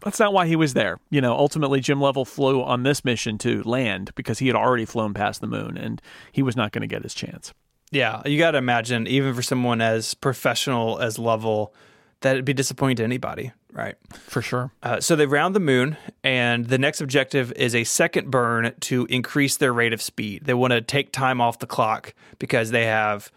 [0.00, 0.98] that's not why he was there.
[1.10, 4.84] You know, ultimately, Jim Lovell flew on this mission to land because he had already
[4.86, 6.00] flown past the moon and
[6.32, 7.52] he was not going to get his chance.
[7.90, 11.74] Yeah, you got to imagine, even for someone as professional as Lovell,
[12.20, 13.96] that it'd be disappointing to anybody, right?
[14.12, 14.72] For sure.
[14.82, 19.06] Uh, so they round the moon, and the next objective is a second burn to
[19.06, 20.44] increase their rate of speed.
[20.44, 23.30] They want to take time off the clock because they have,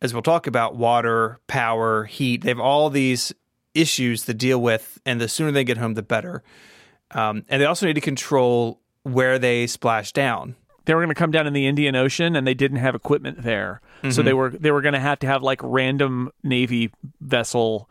[0.00, 2.42] as we'll talk about, water, power, heat.
[2.42, 3.32] They have all these
[3.74, 6.42] issues to deal with, and the sooner they get home, the better.
[7.10, 10.56] Um, and they also need to control where they splash down.
[10.84, 13.42] They were going to come down in the Indian Ocean and they didn't have equipment
[13.42, 13.80] there.
[14.10, 16.90] So they were they were going to have to have like random navy
[17.20, 17.88] vessel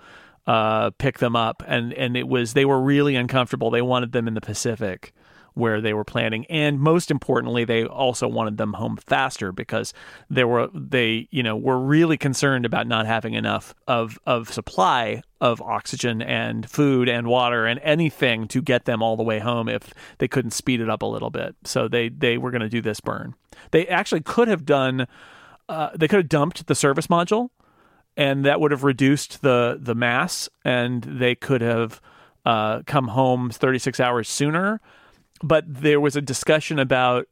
[0.47, 1.63] uh pick them up.
[1.67, 3.69] And and it was they were really uncomfortable.
[3.69, 5.13] They wanted them in the Pacific
[5.53, 6.45] where they were planning.
[6.45, 9.93] And most importantly they also wanted them home faster because
[10.29, 15.23] there were they you know were really concerned about not having enough of of supply
[15.39, 19.67] of oxygen and food and water and anything to get them all the way home
[19.67, 21.55] if they couldn't speed it up a little bit.
[21.65, 23.35] So they they were going to do this burn.
[23.71, 25.07] They actually could have done
[25.69, 27.49] uh, they could have dumped the service module
[28.17, 32.01] and that would have reduced the the mass and they could have
[32.45, 34.81] uh, come home 36 hours sooner.
[35.43, 37.27] But there was a discussion about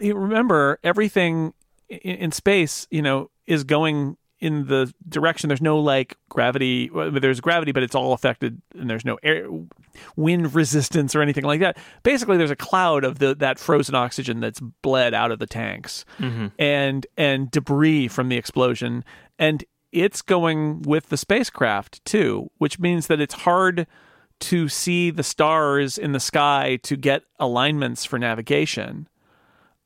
[0.00, 1.52] remember everything
[1.88, 5.48] in, in space, you know, is going in the direction.
[5.48, 6.90] There's no like gravity.
[6.90, 9.46] well, There's gravity, but it's all affected, and there's no air,
[10.16, 11.76] wind resistance or anything like that.
[12.02, 16.04] Basically, there's a cloud of the that frozen oxygen that's bled out of the tanks,
[16.58, 19.04] and and debris from the explosion,
[19.38, 23.86] and it's going with the spacecraft too, which means that it's hard
[24.42, 29.08] to see the stars in the sky to get alignments for navigation.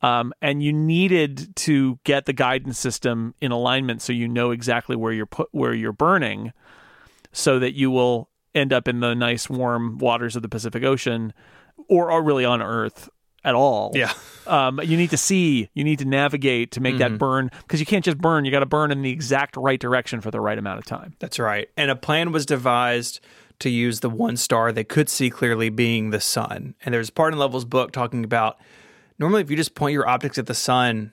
[0.01, 4.95] Um, and you needed to get the guidance system in alignment so you know exactly
[4.95, 6.53] where you're put where you're burning,
[7.31, 11.33] so that you will end up in the nice warm waters of the Pacific Ocean,
[11.87, 13.09] or are really on Earth
[13.43, 13.91] at all.
[13.95, 14.13] Yeah.
[14.45, 17.85] Um, you need to see, you need to navigate to make that burn because you
[17.85, 18.43] can't just burn.
[18.45, 21.15] You got to burn in the exact right direction for the right amount of time.
[21.19, 21.69] That's right.
[21.77, 23.21] And a plan was devised
[23.59, 26.75] to use the one star they could see clearly being the sun.
[26.85, 28.57] And there's part in Lovell's book talking about
[29.19, 31.11] normally if you just point your optics at the sun,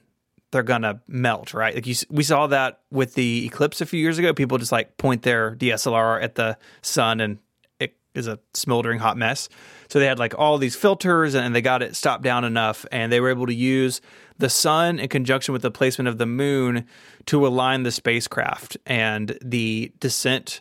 [0.55, 1.74] they're gonna melt, right?
[1.74, 4.32] Like you, we saw that with the eclipse a few years ago.
[4.32, 7.38] People just like point their DSLR at the sun, and
[7.80, 9.49] it is a smoldering hot mess.
[9.88, 13.11] So they had like all these filters, and they got it stopped down enough, and
[13.11, 14.01] they were able to use
[14.38, 16.86] the sun in conjunction with the placement of the moon
[17.26, 20.61] to align the spacecraft and the descent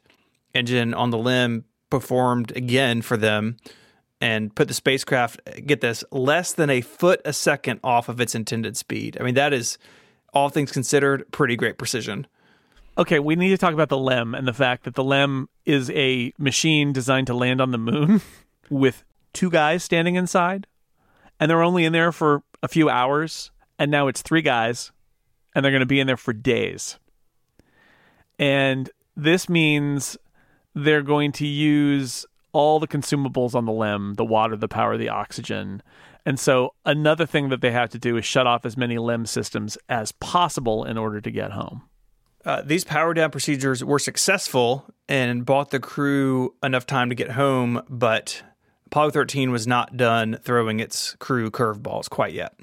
[0.55, 3.55] engine on the LEM performed again for them
[4.19, 8.33] and put the spacecraft get this less than a foot a second off of its
[8.33, 9.15] intended speed.
[9.19, 9.77] I mean that is
[10.33, 12.25] all things considered pretty great precision.
[12.97, 15.91] Okay, we need to talk about the LEM and the fact that the LEM is
[15.91, 18.21] a machine designed to land on the moon
[18.71, 20.65] with two guys standing inside,
[21.39, 24.91] and they're only in there for a few hours, and now it's three guys,
[25.53, 26.97] and they're going to be in there for days.
[28.39, 30.17] And this means
[30.75, 35.09] they're going to use all the consumables on the LEM the water, the power, the
[35.09, 35.81] oxygen.
[36.25, 39.25] And so, another thing that they have to do is shut off as many LEM
[39.25, 41.83] systems as possible in order to get home.
[42.45, 47.31] Uh, these power down procedures were successful and bought the crew enough time to get
[47.31, 48.43] home, but
[48.87, 52.53] Apollo 13 was not done throwing its crew curveballs quite yet.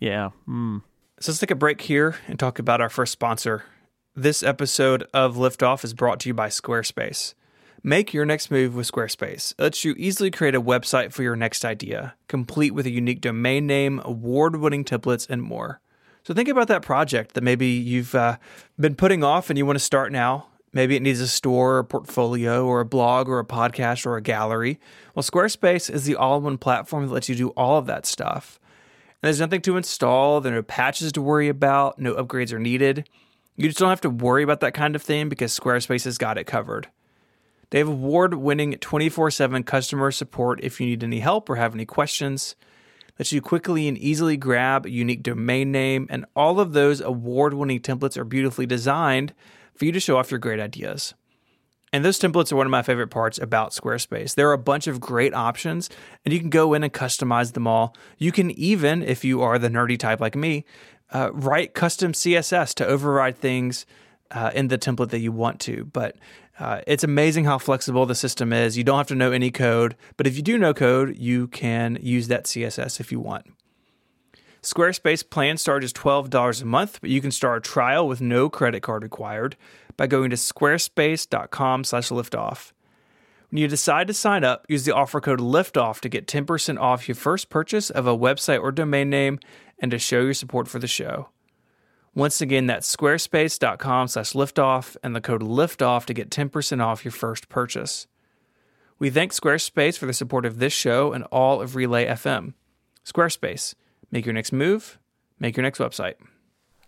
[0.00, 0.30] Yeah.
[0.48, 0.82] Mm.
[1.20, 3.64] So let's take a break here and talk about our first sponsor.
[4.14, 7.34] This episode of Liftoff is brought to you by Squarespace.
[7.82, 9.52] Make your next move with Squarespace.
[9.52, 13.20] It lets you easily create a website for your next idea, complete with a unique
[13.20, 15.80] domain name, award winning templates, and more.
[16.24, 18.36] So think about that project that maybe you've uh,
[18.78, 20.48] been putting off and you want to start now.
[20.72, 24.16] Maybe it needs a store, or a portfolio, or a blog, or a podcast, or
[24.16, 24.78] a gallery.
[25.14, 28.04] Well, Squarespace is the all in one platform that lets you do all of that
[28.04, 28.60] stuff.
[29.22, 32.58] And there's nothing to install, there are no patches to worry about, no upgrades are
[32.58, 33.08] needed.
[33.56, 36.38] You just don't have to worry about that kind of thing because Squarespace has got
[36.38, 36.88] it covered.
[37.70, 41.74] They have award winning 24 7 customer support if you need any help or have
[41.74, 42.56] any questions.
[43.18, 47.52] Lets you quickly and easily grab a unique domain name, and all of those award
[47.52, 49.34] winning templates are beautifully designed
[49.74, 51.14] for you to show off your great ideas.
[51.92, 54.34] And those templates are one of my favorite parts about Squarespace.
[54.34, 55.88] There are a bunch of great options,
[56.24, 57.96] and you can go in and customize them all.
[58.18, 60.64] You can even, if you are the nerdy type like me,
[61.10, 63.86] uh, write custom CSS to override things
[64.30, 65.86] uh, in the template that you want to.
[65.86, 66.16] But
[66.58, 68.76] uh, it's amazing how flexible the system is.
[68.76, 71.98] You don't have to know any code, but if you do know code, you can
[72.00, 73.46] use that CSS if you want.
[74.62, 78.50] Squarespace plans start is $12 a month, but you can start a trial with no
[78.50, 79.56] credit card required
[79.96, 82.72] by going to squarespace.com slash liftoff.
[83.50, 87.08] When you decide to sign up, use the offer code LIFTOFF to get 10% off
[87.08, 89.38] your first purchase of a website or domain name
[89.78, 91.28] and to show your support for the show.
[92.18, 97.12] Once again, that's squarespace.com slash liftoff and the code LIFTOFF to get 10% off your
[97.12, 98.08] first purchase.
[98.98, 102.54] We thank Squarespace for the support of this show and all of Relay FM.
[103.04, 103.76] Squarespace,
[104.10, 104.98] make your next move,
[105.38, 106.14] make your next website.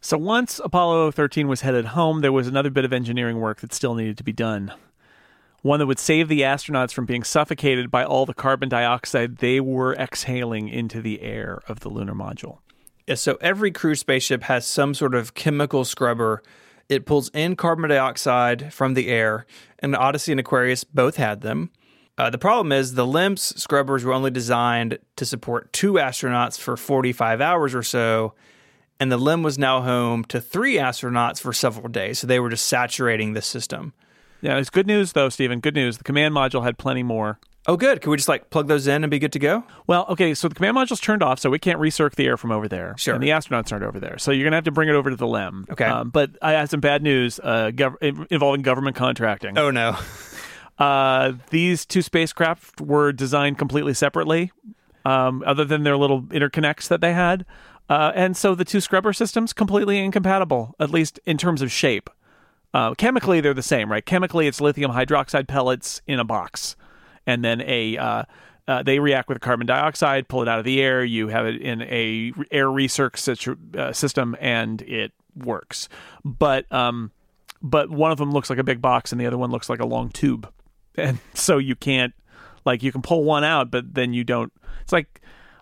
[0.01, 3.73] So once Apollo 13 was headed home, there was another bit of engineering work that
[3.73, 4.73] still needed to be done.
[5.63, 9.61] One that would save the astronauts from being suffocated by all the carbon dioxide they
[9.61, 12.59] were exhaling into the air of the lunar module.
[13.15, 16.43] So every crew spaceship has some sort of chemical scrubber.
[16.89, 19.47] It pulls in carbon dioxide from the air,
[19.79, 21.71] and Odyssey and Aquarius both had them.
[22.19, 26.77] Uh, the problem is the LEM's scrubbers were only designed to support two astronauts for
[26.77, 28.35] 45 hours or so,
[28.99, 32.19] and the LEM was now home to three astronauts for several days.
[32.19, 33.95] So they were just saturating the system.
[34.43, 35.61] Yeah, it's good news though, Stephen.
[35.61, 35.99] Good news.
[35.99, 37.39] The command module had plenty more.
[37.67, 38.01] Oh, good.
[38.01, 39.65] Can we just like plug those in and be good to go?
[39.87, 42.53] Well, okay, so the command module's turned off, so we can't recirc the air from
[42.53, 42.95] over there.
[42.97, 43.15] Sure.
[43.15, 44.17] And the astronauts aren't over there.
[44.19, 45.67] So you're going to have to bring it over to the LEM.
[45.71, 45.85] Okay.
[45.85, 49.59] Um, but I have some bad news uh, gov- involving government contracting.
[49.59, 49.97] Oh, no.
[50.79, 54.51] Uh, these two spacecraft were designed completely separately,
[55.05, 57.45] um, other than their little interconnects that they had.
[57.91, 62.09] Uh, and so the two scrubber systems completely incompatible, at least in terms of shape.
[62.73, 64.07] Uh, chemically, they're the same, right?
[64.07, 66.77] Chemically, it's lithium hydroxide pellets in a box,
[67.27, 68.25] and then a uh,
[68.69, 71.05] uh, they react with carbon dioxide, pull it out of the air.
[71.05, 75.89] You have it in a air recirc situ- uh, system, and it works.
[76.25, 77.11] But um,
[77.63, 79.81] but one of them looks like a big box, and the other one looks like
[79.81, 80.49] a long tube,
[80.97, 82.15] and so you can't
[82.65, 84.53] Like you can pull one out, but then you don't.
[84.83, 85.21] It's like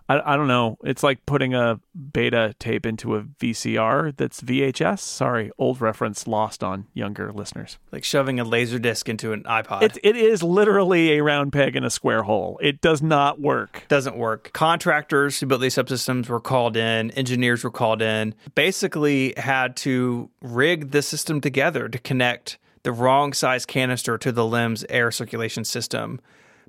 [0.09, 0.77] I, I don't know.
[0.83, 1.79] It's like putting a
[2.11, 4.99] beta tape into a VCR that's VHS.
[4.99, 7.77] Sorry, old reference lost on younger listeners.
[7.91, 9.83] Like shoving a laser disc into an iPod.
[9.83, 12.59] It, it is literally a round peg in a square hole.
[12.61, 13.85] It does not work.
[13.87, 14.51] doesn't work.
[14.51, 20.29] Contractors who built these subsystems were called in, engineers were called in, basically had to
[20.41, 25.63] rig the system together to connect the wrong size canister to the LEM's air circulation
[25.63, 26.19] system.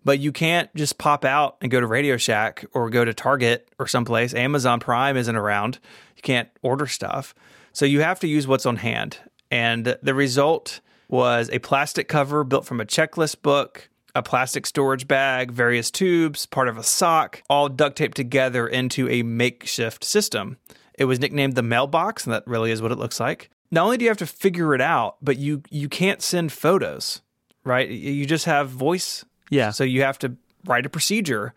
[0.04, 3.68] But you can't just pop out and go to Radio Shack or go to Target
[3.78, 4.32] or someplace.
[4.34, 5.78] Amazon Prime isn't around.
[6.16, 7.34] You can't order stuff.
[7.72, 9.18] So you have to use what's on hand.
[9.50, 15.06] And the result was a plastic cover built from a checklist book, a plastic storage
[15.06, 20.56] bag, various tubes, part of a sock, all duct taped together into a makeshift system.
[20.98, 23.50] It was nicknamed the mailbox, and that really is what it looks like.
[23.70, 27.22] Not only do you have to figure it out, but you you can't send photos,
[27.64, 27.88] right?
[27.88, 29.70] You just have voice Yeah.
[29.70, 31.54] so you have to write a procedure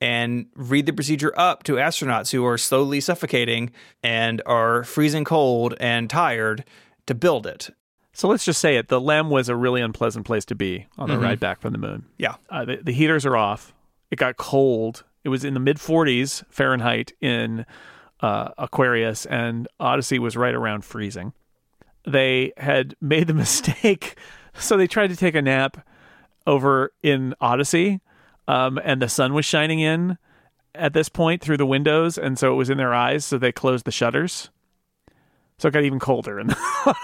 [0.00, 3.70] and read the procedure up to astronauts who are slowly suffocating
[4.02, 6.64] and are freezing cold and tired
[7.06, 7.70] to build it.
[8.12, 8.88] So let's just say it.
[8.88, 11.78] The LEM was a really unpleasant place to be on the ride back from the
[11.78, 12.06] moon.
[12.18, 12.36] Yeah.
[12.50, 13.74] Uh, the, the heaters are off.
[14.10, 15.04] It got cold.
[15.24, 17.66] It was in the mid 40s Fahrenheit in
[18.20, 21.32] uh, Aquarius, and Odyssey was right around freezing.
[22.06, 24.16] They had made the mistake,
[24.54, 25.85] so they tried to take a nap
[26.46, 28.00] over in Odyssey,
[28.48, 30.18] um, and the sun was shining in
[30.74, 33.24] at this point through the windows, and so it was in their eyes.
[33.24, 34.50] So they closed the shutters.
[35.58, 36.96] So it got even colder in the,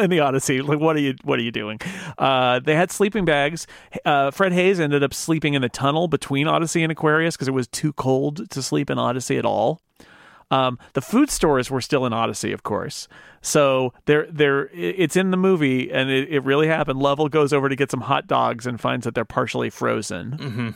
[0.02, 0.62] in the Odyssey.
[0.62, 1.80] Like, what are you what are you doing?
[2.16, 3.66] Uh, they had sleeping bags.
[4.04, 7.54] Uh, Fred Haise ended up sleeping in the tunnel between Odyssey and Aquarius because it
[7.54, 9.80] was too cold to sleep in Odyssey at all.
[10.50, 13.08] Um, the food stores were still in Odyssey, of course.
[13.42, 16.98] So they're, they're, it's in the movie, and it, it really happened.
[17.00, 20.74] Lovell goes over to get some hot dogs and finds that they're partially frozen.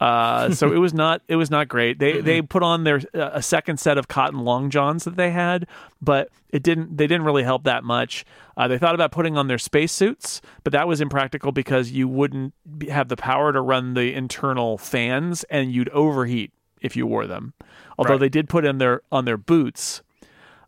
[0.00, 1.98] Uh, so it was not it was not great.
[1.98, 5.30] They they put on their uh, a second set of cotton long johns that they
[5.30, 5.66] had,
[6.02, 8.24] but it didn't they didn't really help that much.
[8.56, 12.52] Uh, they thought about putting on their spacesuits, but that was impractical because you wouldn't
[12.88, 17.54] have the power to run the internal fans, and you'd overheat if you wore them.
[17.98, 18.20] Although Right.
[18.20, 20.02] they did put in their on their boots,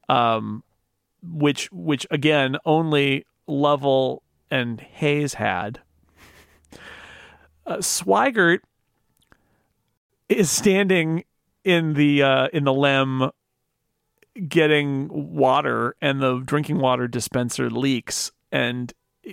[0.08, 0.62] um,
[1.22, 5.80] which which again only Lovell and Haise had.
[7.66, 8.60] Uh, Swigert
[10.28, 11.24] is standing
[11.64, 13.30] in the uh, in the LEM
[14.48, 18.92] getting water and the drinking water dispenser leaks and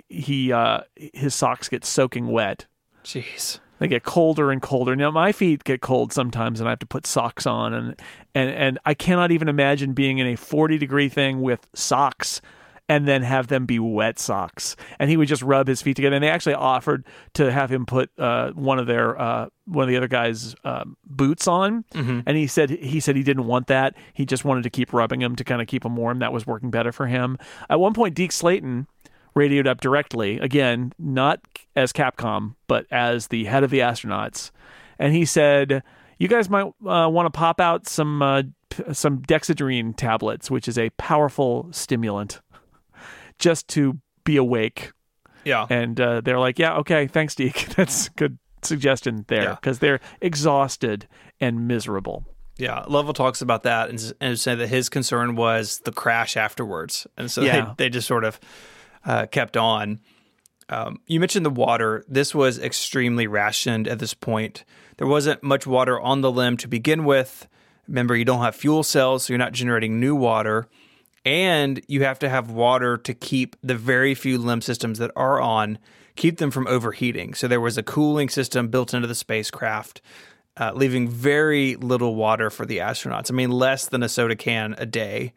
[0.10, 2.66] he uh his socks get soaking wet
[3.04, 3.60] Jeez.
[3.80, 4.96] They get colder and colder.
[4.96, 8.02] Now my feet get cold sometimes and i have to put socks on and
[8.34, 12.42] and and i cannot even imagine being in a 40 degree thing with socks
[12.88, 14.76] and then have them be wet socks.
[15.00, 16.16] And he would just rub his feet together.
[16.16, 19.90] And they actually offered to have him put uh, one of their uh, one of
[19.90, 21.84] the other guys um, boots on.
[22.28, 23.96] And he said he said he didn't want that.
[24.14, 26.20] He just wanted to keep rubbing them to kind of keep him warm.
[26.20, 27.38] That was working better for him.
[27.70, 28.88] At one point deke slayton
[29.36, 31.40] radioed up directly again not
[31.76, 34.52] as capcom but as the head of the astronauts
[34.98, 35.84] and he said
[36.18, 40.68] you guys might uh, want to pop out some uh, p- some dexedrine tablets which
[40.68, 42.40] is a powerful stimulant
[43.40, 44.92] just to be awake
[45.44, 45.66] Yeah.
[45.70, 49.56] and uh, they're like yeah okay thanks deke that's good suggestion there Yeah.
[49.56, 51.08] because they're exhausted
[51.42, 52.26] and miserable
[52.58, 57.06] Yeah, Lovell talks about that and, and said that his concern was the crash afterwards,
[57.18, 57.74] and so Yeah.
[57.78, 58.40] they, they just sort of
[59.06, 60.00] uh, kept on.
[60.68, 62.04] Um, you mentioned the water.
[62.08, 64.66] This was extremely rationed at this point.
[64.98, 67.48] There wasn't much water on the LEM to begin with.
[67.88, 70.68] Remember, you don't have fuel cells, so you're not generating new water,
[71.24, 75.40] and you have to have water to keep the very few LEM systems that are
[75.40, 75.78] on
[76.16, 77.34] keep them from overheating.
[77.34, 80.02] So there was a cooling system built into the spacecraft
[80.58, 83.30] uh, leaving very little water for the astronauts.
[83.30, 85.34] I mean, less than a soda can a day.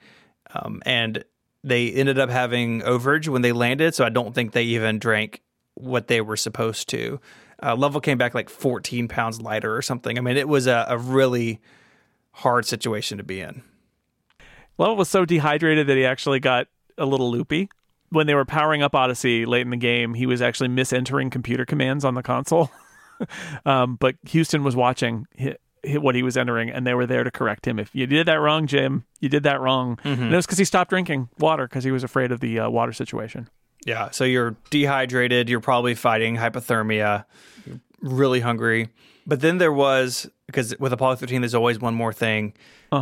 [0.54, 1.24] Um, and
[1.64, 5.42] they ended up having overage when they landed, so I don't think they even drank
[5.74, 7.20] what they were supposed to.
[7.62, 10.16] Uh, came back like 14 pounds lighter or something.
[10.16, 11.60] I mean, it was a, a really
[12.32, 13.62] hard situation to be in.
[14.78, 17.68] Lovell was so dehydrated that he actually got a little loopy.
[18.10, 21.66] When they were powering up Odyssey late in the game, he was actually misentering computer
[21.66, 22.70] commands on the console.
[23.66, 27.24] um, but Houston was watching hi hi- what he was entering, and they were there
[27.24, 27.78] to correct him.
[27.78, 29.98] If you did that wrong, Jim, you did that wrong.
[30.04, 32.70] And it was because he stopped drinking water because he was afraid of the uh,
[32.70, 33.48] water situation.
[33.86, 37.24] Yeah, so you're dehydrated, you're probably fighting hypothermia,
[37.66, 38.88] you're really hungry.
[39.26, 42.54] But then there was, because with Apollo 13, there's always one more thing.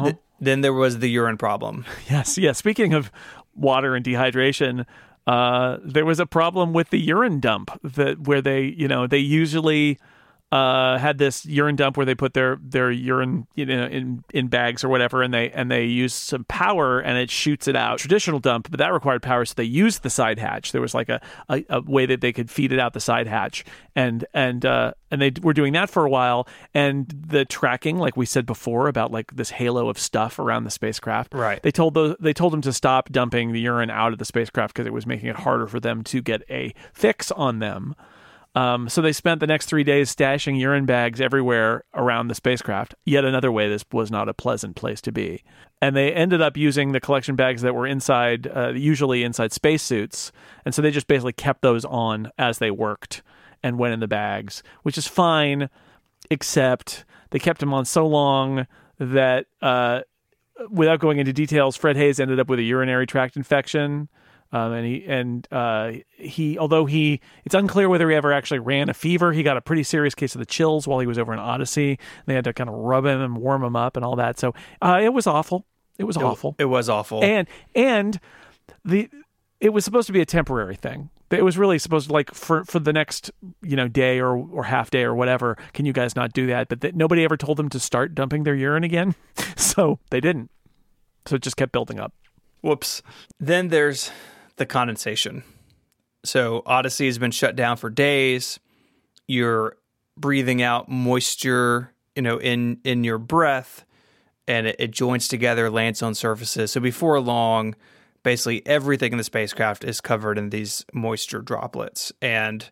[0.05, 1.85] Th- then there was the urine problem.
[2.11, 2.59] Yes, yes.
[2.59, 3.11] Speaking of
[3.55, 4.85] water and dehydration,
[5.27, 9.18] uh, there was a problem with the urine dump that where they, you know, they
[9.18, 9.99] usually
[10.53, 14.47] uh, had this urine dump where they put their their urine you know, in in
[14.47, 17.99] bags or whatever, and they and they use some power and it shoots it out.
[17.99, 20.71] Traditional dump, but that required power, so they used the side hatch.
[20.71, 23.27] There was like a, a, a way that they could feed it out the side
[23.27, 23.65] hatch,
[23.97, 26.47] and and uh, and they were doing that for a while.
[26.73, 30.71] And the tracking, like we said before, about like this halo of stuff around the
[30.71, 31.35] spacecraft.
[31.35, 31.61] Right.
[31.61, 34.75] They told those they told them to stop dumping the urine out of the spacecraft
[34.75, 37.97] because it was making it harder for them to get a fix on them.
[38.57, 42.95] Um, so they spent the next three days stashing urine bags everywhere around the spacecraft.
[43.05, 45.45] Yet another way this was not a pleasant place to be.
[45.83, 50.33] And they ended up using the collection bags that were inside, uh, usually inside spacesuits.
[50.65, 53.23] And so they just basically kept those on as they worked
[53.63, 55.69] and went in the bags, which is fine,
[56.31, 58.67] except they kept them on so long
[58.99, 60.01] that, uh,
[60.71, 64.09] without going into details, Fred Haise ended up with a urinary tract infection.
[64.53, 68.89] Um, and he and uh, he, although he, it's unclear whether he ever actually ran
[68.89, 69.33] a fever.
[69.33, 71.99] He got a pretty serious case of the chills while he was over in Odyssey.
[72.27, 74.39] They had to kind of rub him and warm him up and all that.
[74.39, 75.67] So uh, it was awful.
[75.99, 76.55] It was awful.
[76.59, 77.25] It was awful.
[77.25, 78.21] And and
[78.85, 79.09] the
[79.61, 81.11] it was supposed to be a temporary thing.
[81.31, 83.31] It was really supposed to like for for the next
[83.63, 85.57] you know day or or half day or whatever.
[85.73, 86.69] Can you guys not do that?
[86.69, 89.15] But th- nobody ever told them to start dumping their urine again,
[89.57, 90.51] so they didn't.
[91.27, 92.13] So it just kept building up.
[92.61, 93.03] Whoops.
[93.41, 94.11] Then there's
[94.57, 95.43] the condensation.
[96.25, 98.59] So Odyssey has been shut down for days.
[99.29, 99.77] You're
[100.17, 103.85] breathing out moisture, you know, in in your breath,
[104.49, 106.73] and it, it joins together, lands on surfaces.
[106.73, 107.75] So before long,
[108.23, 112.13] basically everything in the spacecraft is covered in these moisture droplets.
[112.21, 112.69] And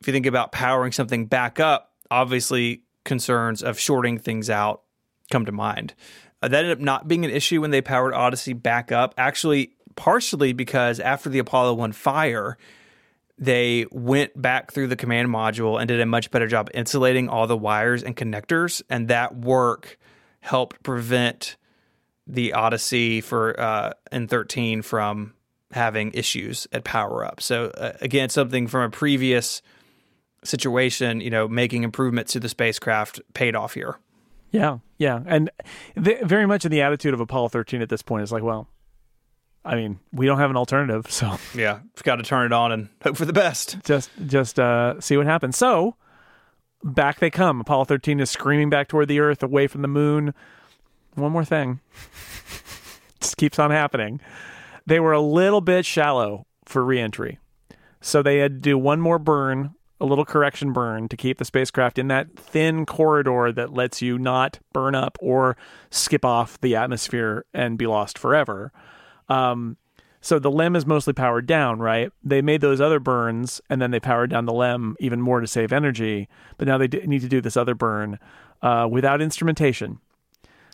[0.00, 4.82] if you think about powering something back up, obviously concerns of shorting things out
[5.30, 5.94] come to mind.
[6.42, 9.14] Uh, that ended up not being an issue when they powered Odyssey back up.
[9.16, 12.56] Actually, partially because after the Apollo 1 fire,
[13.38, 17.46] they went back through the command module and did a much better job insulating all
[17.46, 18.82] the wires and connectors.
[18.88, 19.98] And that work
[20.40, 21.56] helped prevent
[22.26, 25.34] the Odyssey for uh, in 13 from
[25.72, 27.40] having issues at power up.
[27.40, 29.60] So, uh, again, something from a previous
[30.44, 33.98] situation, you know, making improvements to the spacecraft paid off here.
[34.52, 35.50] Yeah, yeah, and
[35.96, 38.68] the, very much in the attitude of Apollo 13 at this point is like, well,
[39.64, 42.70] I mean, we don't have an alternative, so Yeah, we've got to turn it on
[42.72, 43.78] and hope for the best.
[43.84, 45.56] just just uh, see what happens.
[45.56, 45.96] So
[46.82, 47.60] back they come.
[47.60, 50.34] Apollo 13 is screaming back toward the Earth, away from the moon.
[51.14, 51.80] One more thing,
[53.20, 54.20] just keeps on happening.
[54.86, 57.38] They were a little bit shallow for reentry,
[58.00, 61.44] so they had to do one more burn, a little correction burn to keep the
[61.44, 65.56] spacecraft in that thin corridor that lets you not burn up or
[65.90, 68.72] skip off the atmosphere and be lost forever.
[69.28, 69.76] Um,
[70.20, 72.10] so the LEM is mostly powered down, right?
[72.22, 75.46] They made those other burns and then they powered down the LEM even more to
[75.46, 76.28] save energy.
[76.56, 78.18] But now they d- need to do this other burn
[78.62, 79.98] uh, without instrumentation.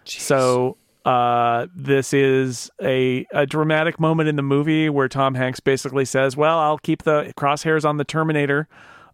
[0.05, 6.05] So uh, this is a, a dramatic moment in the movie where Tom Hanks basically
[6.05, 8.69] says, Well, I'll keep the crosshairs on the Terminator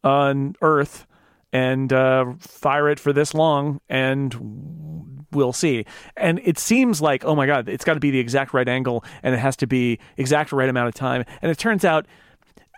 [0.05, 1.07] on Earth
[1.57, 5.87] and uh, fire it for this long and we'll see.
[6.15, 9.03] And it seems like, oh my God, it's got to be the exact right angle
[9.23, 11.25] and it has to be exact right amount of time.
[11.41, 12.07] And it turns out,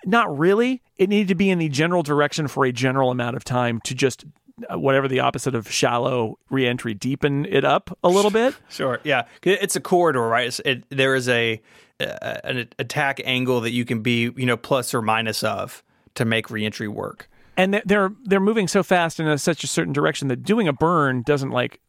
[0.04, 0.80] not really.
[0.96, 3.96] It needed to be in the general direction for a general amount of time to
[3.96, 4.24] just
[4.72, 8.54] uh, whatever the opposite of shallow reentry, deepen it up a little bit.
[8.68, 9.00] Sure.
[9.02, 10.58] yeah It's a corridor, right?
[10.64, 11.60] It, there is a
[12.00, 15.82] uh, an attack angle that you can be, you know, plus or minus of
[16.14, 17.28] to make reentry work.
[17.58, 20.72] And they're- they're moving so fast in a, such a certain direction that doing a
[20.72, 21.80] burn doesn't like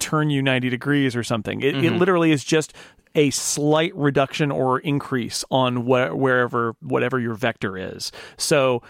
[0.00, 1.60] turn you 90 degrees or something.
[1.60, 2.72] It, it literally is just
[3.14, 8.10] a slight reduction or increase on wh- wherever whatever your vector is.
[8.36, 8.82] So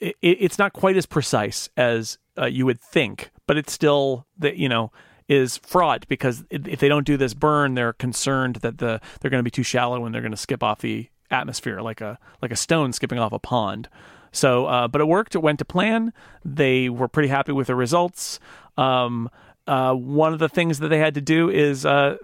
[0.00, 4.56] it, it's not quite as precise as uh, you would think but it's still that
[4.56, 4.90] you know
[5.28, 9.30] is fraught because if if they don't do this burn they're concerned that the they're
[9.30, 12.18] going to be too shallow and they're going to skip off the atmosphere like a
[12.42, 13.88] like a stone skipping off a pond
[14.36, 15.34] so, uh, but it worked.
[15.34, 16.12] It went to plan.
[16.44, 18.38] They were pretty happy with the results.
[18.76, 19.30] Um,
[19.66, 22.16] uh, one of the things that they had to do is uh,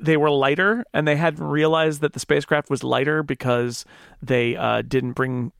[0.00, 3.84] they were lighter, and they hadn't realized that the spacecraft was lighter because
[4.20, 5.52] they uh, didn't bring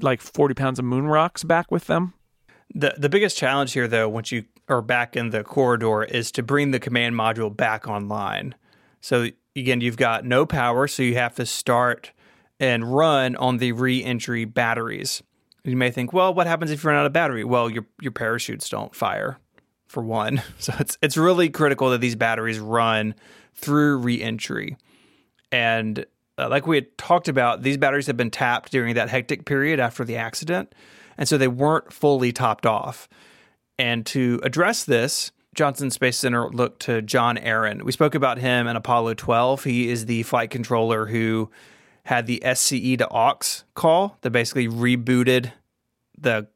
[0.00, 2.14] like 40 pounds of moon rocks back with them.
[2.74, 6.42] The the biggest challenge here, though, once you are back in the corridor, is to
[6.42, 8.54] bring the command module back online.
[9.00, 12.12] So again, you've got no power, so you have to start
[12.60, 15.22] and run on the re-entry batteries.
[15.64, 17.44] You may think, well, what happens if you run out of battery?
[17.44, 19.38] Well, your your parachutes don't fire,
[19.86, 20.42] for one.
[20.58, 23.14] So it's it's really critical that these batteries run
[23.54, 24.76] through re-entry.
[25.52, 26.04] And
[26.38, 29.78] uh, like we had talked about, these batteries have been tapped during that hectic period
[29.78, 30.74] after the accident,
[31.16, 33.08] and so they weren't fully topped off.
[33.78, 37.84] And to address this, Johnson Space Center looked to John Aaron.
[37.84, 39.64] We spoke about him in Apollo 12.
[39.64, 41.50] He is the flight controller who
[42.04, 45.52] had the SCE to aux call that basically rebooted
[46.18, 46.46] the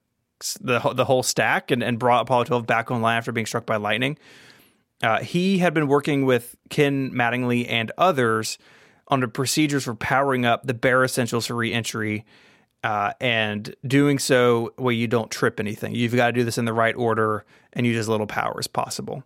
[0.61, 3.75] the, the whole stack and, and brought Apollo 12 back online after being struck by
[3.75, 4.17] lightning.
[5.03, 8.57] Uh, he had been working with Ken Mattingly and others
[9.09, 12.25] on the procedures for powering up the bare essentials for reentry
[12.85, 15.95] uh, and doing so where you don't trip anything.
[15.95, 18.67] You've got to do this in the right order and use as little power as
[18.67, 19.25] possible.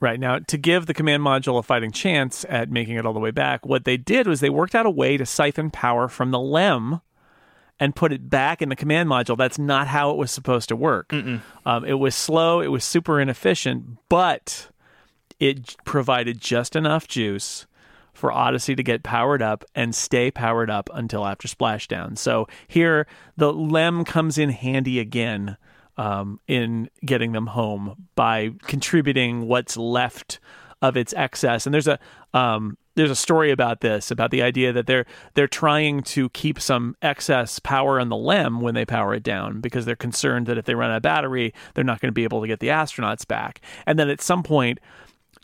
[0.00, 0.20] Right.
[0.20, 3.32] Now, to give the command module a fighting chance at making it all the way
[3.32, 6.38] back, what they did was they worked out a way to siphon power from the
[6.38, 7.00] LEM
[7.80, 9.36] and put it back in the command module.
[9.36, 11.12] That's not how it was supposed to work.
[11.66, 14.68] Um, it was slow, it was super inefficient, but
[15.40, 17.66] it provided just enough juice
[18.12, 22.18] for Odyssey to get powered up and stay powered up until after splashdown.
[22.18, 25.56] So here, the LEM comes in handy again
[25.98, 30.38] um, in getting them home by contributing what's left
[30.80, 31.66] of its excess.
[31.66, 31.98] And there's a
[32.32, 36.60] um, there's a story about this about the idea that they're they're trying to keep
[36.60, 40.58] some excess power on the LEM when they power it down because they're concerned that
[40.58, 42.68] if they run out of battery, they're not going to be able to get the
[42.68, 43.60] astronauts back.
[43.86, 44.78] And then at some point.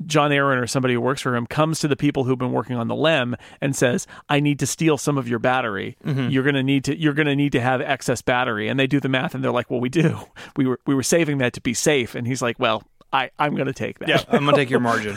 [0.07, 2.76] John Aaron or somebody who works for him comes to the people who've been working
[2.76, 5.97] on the LEM and says, "I need to steal some of your battery.
[6.05, 6.30] Mm-hmm.
[6.30, 8.86] You're going to need to you're going to need to have excess battery." And they
[8.86, 10.18] do the math and they're like, "Well, we do.
[10.57, 12.82] We were we were saving that to be safe." And he's like, "Well,
[13.15, 15.17] I I'm going to take that." Yeah, I'm going to take your margin.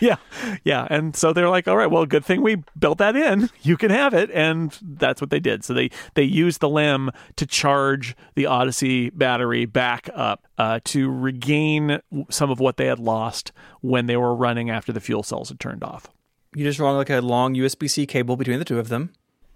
[0.00, 0.16] yeah,
[0.64, 0.86] yeah.
[0.90, 3.50] And so they're like, all right, well, good thing we built that in.
[3.62, 5.64] You can have it, and that's what they did.
[5.64, 11.10] So they they used the LEM to charge the Odyssey battery back up uh, to
[11.10, 15.48] regain some of what they had lost when they were running after the fuel cells
[15.48, 16.08] had turned off.
[16.54, 19.10] you just run like a long USB C cable between the two of them.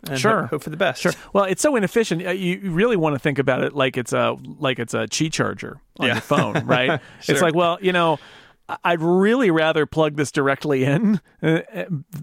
[0.09, 0.47] And Sure.
[0.47, 1.01] Hope, for the best.
[1.03, 1.13] Sure.
[1.33, 2.27] Well, it's so inefficient.
[2.27, 5.33] Uh, You really want to think about it like it's a like it's a Qi
[5.33, 6.15] charger on Yeah.
[6.15, 7.01] your phone, right?
[7.21, 7.35] Sure.
[7.35, 8.19] It's like, well, you know,
[8.85, 11.61] I'd really rather plug this directly in uh,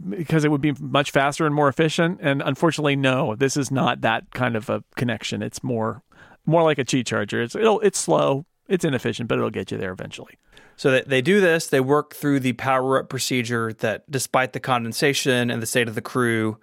[0.10, 2.20] because it would be much faster and more efficient.
[2.22, 5.42] And unfortunately, no, this is not that kind of a connection.
[5.42, 6.02] It's more
[6.46, 7.42] more like a Qi charger.
[7.42, 10.38] It's it'll, it's slow, it's inefficient, but it'll get you there eventually.
[10.76, 14.62] So they, they do this, they work through the power up procedure that, despite the
[14.62, 16.58] condensation and the state of the crew,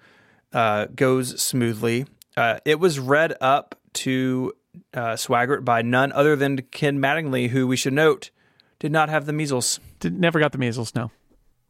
[0.53, 2.07] uh, goes smoothly.
[2.37, 4.53] Uh, it was read up to
[4.95, 8.31] uh, Swigert by none other than Ken Mattingly, who we should note
[8.79, 9.81] did not have the measles.
[10.01, 10.95] Did, never got the measles.
[10.95, 11.11] No,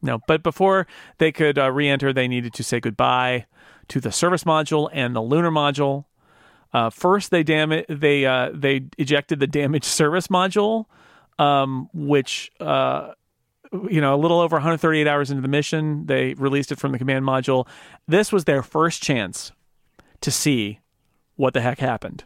[0.01, 0.19] no.
[0.27, 3.45] But before they could uh, re-enter, they needed to say goodbye
[3.87, 6.05] to the service module and the lunar module.
[6.73, 10.85] Uh, first, they dam- they uh, they ejected the damaged service module,
[11.39, 13.13] um, which uh,
[13.89, 16.97] you know a little over 138 hours into the mission, they released it from the
[16.97, 17.67] command module.
[18.07, 19.51] This was their first chance
[20.21, 20.79] to see
[21.35, 22.23] what the heck happened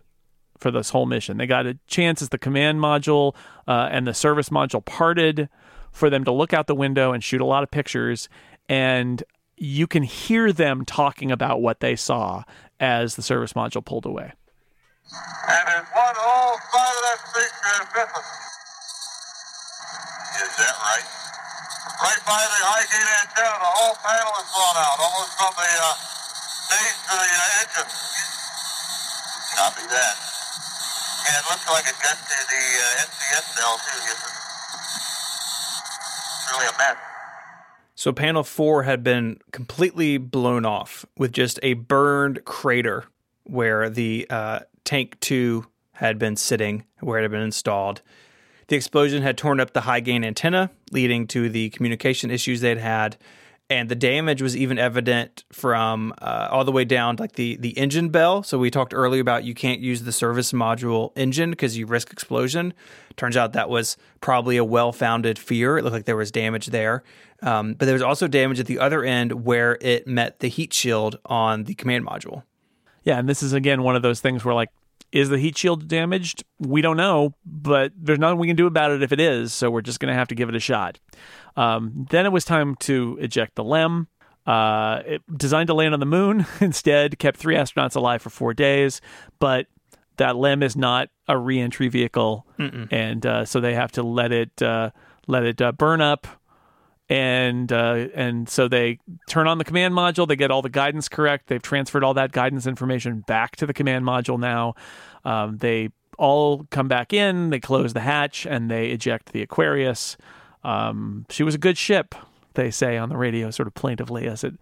[0.57, 1.37] for this whole mission.
[1.37, 3.35] They got a chance as the command module
[3.67, 5.49] uh, and the service module parted
[5.91, 8.29] for them to look out the window and shoot a lot of pictures.
[8.69, 9.23] And
[9.57, 12.43] you can hear them talking about what they saw
[12.79, 14.31] as the service module pulled away.
[15.49, 16.57] And one whole
[17.35, 18.60] missing.
[20.31, 21.07] Is that right?
[22.01, 25.69] Right by the high gain antenna, the whole panel is blown out, almost from the
[25.69, 25.91] uh,
[26.71, 27.89] base to the uh, engine.
[29.59, 30.15] Copy that.
[31.27, 33.99] And it looks like it got to the uh, NCS cell too.
[34.07, 34.23] It's
[36.55, 36.97] really a mess.
[37.95, 43.05] So panel four had been completely blown off with just a burned crater
[43.43, 48.01] where the uh, tank two had been sitting, where it had been installed.
[48.71, 52.77] The explosion had torn up the high gain antenna, leading to the communication issues they'd
[52.77, 53.17] had.
[53.69, 57.77] And the damage was even evident from uh, all the way down, like the the
[57.77, 58.43] engine bell.
[58.43, 62.13] So we talked earlier about you can't use the service module engine because you risk
[62.13, 62.73] explosion.
[63.17, 65.77] Turns out that was probably a well founded fear.
[65.77, 67.03] It looked like there was damage there,
[67.41, 70.71] um, but there was also damage at the other end where it met the heat
[70.71, 72.43] shield on the command module.
[73.03, 74.69] Yeah, and this is again one of those things where like
[75.11, 76.43] is the heat shield damaged?
[76.59, 79.69] We don't know, but there's nothing we can do about it if it is, so
[79.69, 80.99] we're just going to have to give it a shot.
[81.55, 84.07] Um, then it was time to eject the LEM.
[84.45, 88.53] Uh, it designed to land on the moon, instead kept three astronauts alive for four
[88.53, 89.01] days,
[89.39, 89.67] but
[90.17, 92.45] that LEM is not a reentry vehicle,
[92.91, 94.91] and uh, so they have to let it uh,
[95.27, 96.27] let it uh, burn up
[97.11, 98.97] and uh, and so they
[99.27, 100.25] turn on the command module.
[100.25, 101.47] They get all the guidance correct.
[101.47, 104.75] They've transferred all that guidance information back to the command module now.
[105.25, 107.49] Um, they all come back in.
[107.49, 110.15] They close the hatch and they eject the Aquarius.
[110.63, 112.15] Um, she was a good ship,
[112.53, 114.53] they say on the radio, sort of plaintively as it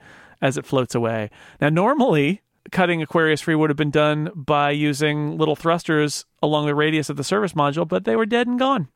[0.41, 1.29] as it floats away.
[1.61, 2.41] Now, normally.
[2.71, 7.17] Cutting Aquarius free would have been done by using little thrusters along the radius of
[7.17, 8.89] the service module, but they were dead and gone.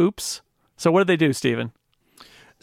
[0.00, 0.42] Oops.
[0.76, 1.70] So what did they do, Stephen?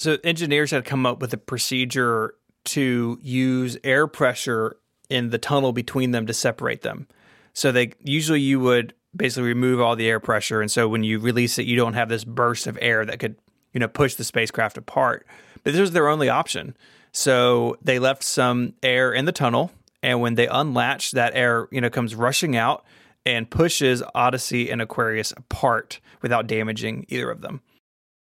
[0.02, 2.34] So engineers had come up with a procedure
[2.66, 4.78] to use air pressure
[5.12, 7.08] in the tunnel between them to separate them.
[7.54, 11.20] So they usually you would basically remove all the air pressure, and so when you
[11.20, 13.36] release it, you don't have this burst of air that could
[13.74, 15.28] you know push the spacecraft apart.
[15.64, 16.76] But this was their only option.
[17.12, 19.70] So they left some air in the tunnel,
[20.02, 22.84] and when they unlatch, that air you know comes rushing out
[23.24, 27.62] and pushes Odyssey and Aquarius apart without damaging either of them.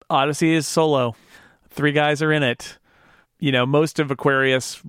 [0.08, 1.16] Odyssey is solo.
[1.74, 2.78] Three guys are in it.
[3.40, 4.80] You know, most of Aquarius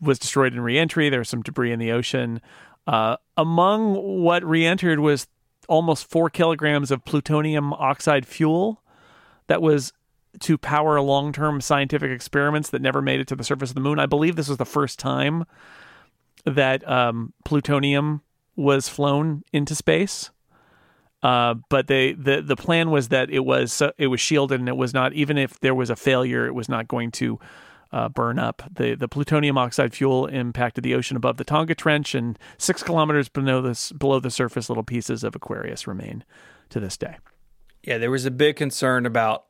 [0.00, 1.08] was destroyed in reentry.
[1.08, 2.40] There's some debris in the ocean.
[2.86, 5.28] Uh, among what re-entered was
[5.68, 8.82] almost four kilograms of plutonium oxide fuel
[9.46, 9.92] that was
[10.40, 14.00] to power long-term scientific experiments that never made it to the surface of the moon.
[14.00, 15.44] I believe this was the first time
[16.44, 18.22] that um, plutonium
[18.56, 20.31] was flown into space.
[21.22, 24.76] Uh, but they the the plan was that it was it was shielded and it
[24.76, 27.38] was not even if there was a failure, it was not going to
[27.92, 28.62] uh, burn up.
[28.74, 33.28] The the plutonium oxide fuel impacted the ocean above the Tonga Trench, and six kilometers
[33.28, 36.24] below this below the surface, little pieces of Aquarius remain
[36.70, 37.18] to this day.
[37.82, 39.44] Yeah, there was a big concern about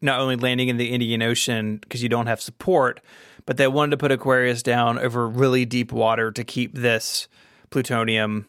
[0.00, 3.00] not only landing in the Indian Ocean because you don't have support,
[3.46, 7.28] but they wanted to put Aquarius down over really deep water to keep this
[7.70, 8.46] plutonium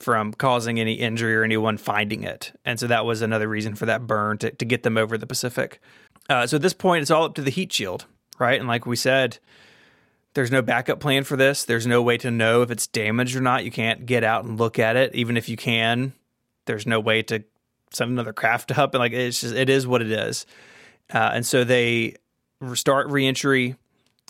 [0.00, 2.52] from causing any injury or anyone finding it.
[2.64, 5.26] And so that was another reason for that burn to, to get them over the
[5.26, 5.80] Pacific.
[6.28, 8.06] Uh, so at this point, it's all up to the heat shield,
[8.38, 8.58] right?
[8.58, 9.38] And like we said,
[10.34, 11.64] there's no backup plan for this.
[11.64, 13.64] There's no way to know if it's damaged or not.
[13.64, 15.14] You can't get out and look at it.
[15.14, 16.14] Even if you can,
[16.64, 17.44] there's no way to
[17.92, 18.94] send another craft up.
[18.94, 20.46] And like it's just, it is what it is.
[21.12, 22.14] Uh, and so they
[22.74, 23.76] start reentry.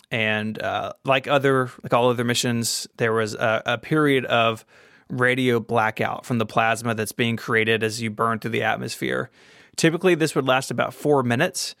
[0.09, 4.65] And uh, like other, like all other missions, there was a, a period of
[5.11, 9.29] radio blackout from the plasma that's being created as you burn through the atmosphere.
[9.75, 11.75] Typically, this would last about four minutes.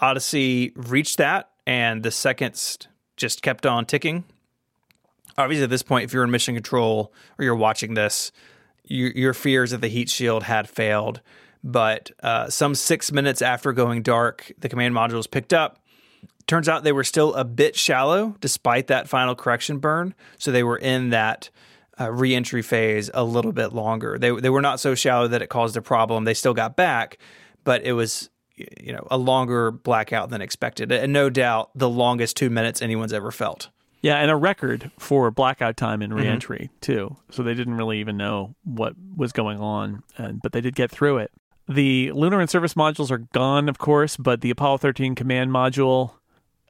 [0.00, 2.78] Odyssey reached that, and the seconds
[3.16, 4.24] just kept on ticking.
[5.36, 8.32] Obviously, at this point, if you're in mission control or you're watching this,
[8.84, 11.20] you, your fears that the heat shield had failed.
[11.62, 15.78] But uh, some six minutes after going dark, the command modules picked up.
[16.46, 20.14] Turns out they were still a bit shallow despite that final correction burn.
[20.38, 21.50] So they were in that
[22.00, 24.18] uh, reentry phase a little bit longer.
[24.18, 26.24] They they were not so shallow that it caused a problem.
[26.24, 27.18] They still got back,
[27.64, 32.36] but it was you know a longer blackout than expected, and no doubt the longest
[32.36, 33.68] two minutes anyone's ever felt.
[34.02, 36.80] Yeah, and a record for blackout time in reentry mm-hmm.
[36.80, 37.16] too.
[37.30, 40.90] So they didn't really even know what was going on, and, but they did get
[40.90, 41.30] through it.
[41.68, 46.12] The lunar and service modules are gone, of course, but the Apollo 13 command module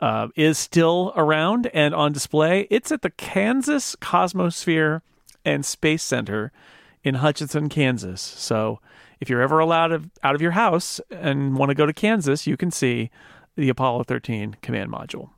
[0.00, 2.66] uh, is still around and on display.
[2.68, 5.02] It's at the Kansas Cosmosphere
[5.50, 6.52] and Space Center
[7.02, 8.20] in Hutchinson, Kansas.
[8.20, 8.80] So
[9.20, 12.46] if you're ever allowed of, out of your house and want to go to Kansas,
[12.46, 13.10] you can see
[13.56, 15.30] the Apollo 13 command module.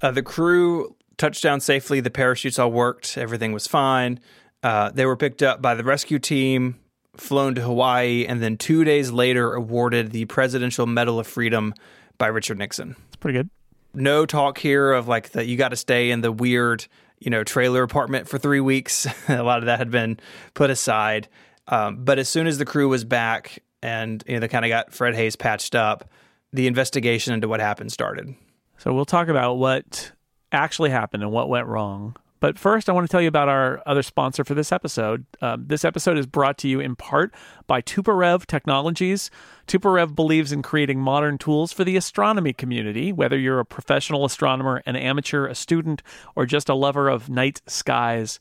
[0.00, 2.00] Uh, the crew touched down safely.
[2.00, 3.18] The parachutes all worked.
[3.18, 4.20] Everything was fine.
[4.62, 6.78] Uh, they were picked up by the rescue team,
[7.16, 11.74] flown to Hawaii, and then two days later awarded the Presidential Medal of Freedom
[12.18, 12.96] by Richard Nixon.
[13.06, 13.50] It's pretty good.
[13.94, 16.86] No talk here of like that you got to stay in the weird
[17.20, 19.06] you know, trailer apartment for three weeks.
[19.28, 20.18] a lot of that had been
[20.54, 21.28] put aside.
[21.66, 24.70] Um, but as soon as the crew was back and you know they kind of
[24.70, 26.10] got Fred Haise patched up,
[26.52, 28.34] the investigation into what happened started.
[28.78, 30.12] So we'll talk about what
[30.52, 32.16] actually happened and what went wrong.
[32.40, 35.26] But first, I want to tell you about our other sponsor for this episode.
[35.40, 37.34] Um, this episode is brought to you in part
[37.66, 39.30] by Tuporev Technologies.
[39.66, 44.82] Tuporev believes in creating modern tools for the astronomy community, whether you're a professional astronomer,
[44.86, 46.02] an amateur, a student,
[46.36, 48.38] or just a lover of night skies.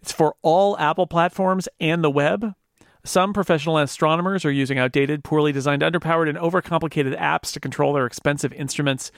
[0.00, 2.54] It's for all Apple platforms and the web.
[3.02, 8.04] Some professional astronomers are using outdated, poorly designed, underpowered, and overcomplicated apps to control their
[8.04, 9.10] expensive instruments,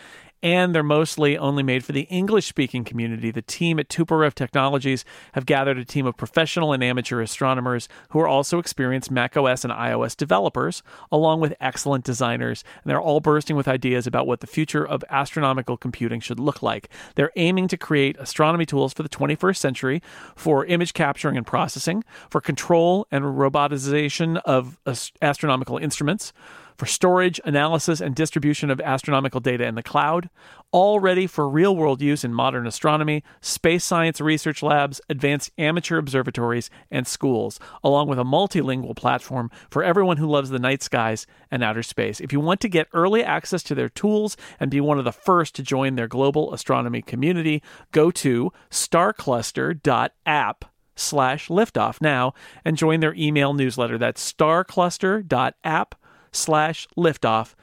[0.43, 3.31] and they're mostly only made for the English speaking community.
[3.31, 8.19] The team at Tuporev Technologies have gathered a team of professional and amateur astronomers who
[8.19, 13.57] are also experienced macOS and iOS developers, along with excellent designers, and they're all bursting
[13.57, 16.89] with ideas about what the future of astronomical computing should look like.
[17.15, 20.03] They're aiming to create astronomy tools for the 21st century
[20.35, 24.79] for image capturing and processing, for control and robotization of
[25.21, 26.33] astronomical instruments
[26.77, 30.31] for storage, analysis, and distribution of astronomical data in the cloud,
[30.71, 35.99] all ready for real world use in modern astronomy, space science research labs, advanced amateur
[35.99, 41.27] observatories, and schools, along with a multilingual platform for everyone who loves the night skies
[41.51, 42.21] and outer space.
[42.21, 45.13] If you want to get early access to their tools and be one of the
[45.13, 47.63] first to join their global astronomy community,
[47.93, 50.65] go to starcluster.app
[50.95, 53.99] slash liftoff now and join their email newsletter.
[53.99, 55.95] That's starcluster.app
[56.33, 57.55] slash liftoff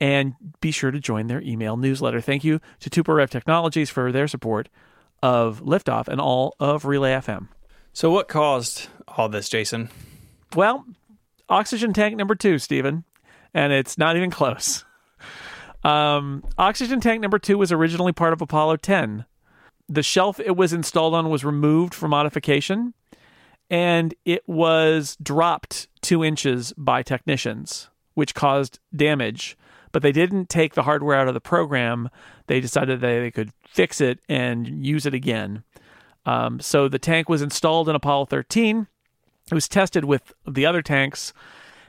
[0.00, 2.20] and be sure to join their email newsletter.
[2.20, 4.68] Thank you to TupoRev Technologies for their support
[5.22, 7.48] of Liftoff and all of Relay FM.
[7.92, 9.88] So, what caused all this, Jason?
[10.54, 10.84] Well,
[11.48, 13.04] oxygen tank number two, Stephen,
[13.54, 14.84] and it's not even close.
[15.84, 19.26] Um, oxygen tank number two was originally part of Apollo 10.
[19.88, 22.94] The shelf it was installed on was removed for modification,
[23.70, 29.56] and it was dropped two inches by technicians, which caused damage.
[29.92, 32.10] But they didn't take the hardware out of the program.
[32.46, 35.62] They decided that they could fix it and use it again.
[36.26, 38.86] Um, so the tank was installed in Apollo 13.
[39.50, 41.32] It was tested with the other tanks.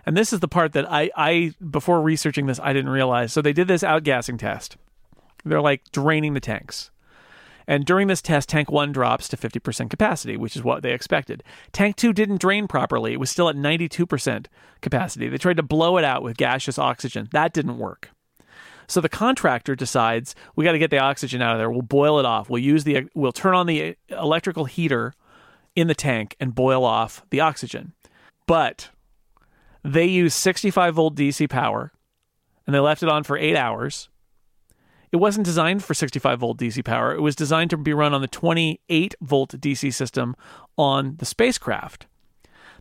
[0.06, 3.34] And this is the part that I, I before researching this, I didn't realize.
[3.34, 4.78] So they did this outgassing test.
[5.44, 6.92] They're like draining the tanks.
[7.68, 11.44] And during this test, tank one drops to 50% capacity, which is what they expected.
[11.72, 13.14] Tank two didn't drain properly.
[13.14, 14.46] It was still at 92%
[14.82, 15.28] capacity.
[15.30, 17.30] They tried to blow it out with gaseous oxygen.
[17.32, 18.10] That didn't work.
[18.88, 21.72] So the contractor decides we got to get the oxygen out of there.
[21.72, 22.50] We'll boil it off.
[22.50, 25.14] We'll use the we'll turn on the electrical heater
[25.76, 27.94] in the tank and boil off the oxygen.
[28.48, 28.90] But
[29.84, 31.92] they used 65 volt DC power
[32.66, 34.10] and they left it on for 8 hours
[35.16, 37.16] it wasn't designed for 65 volt DC power.
[37.16, 40.36] It was designed to be run on the 28 volt DC system
[40.78, 42.06] on the spacecraft.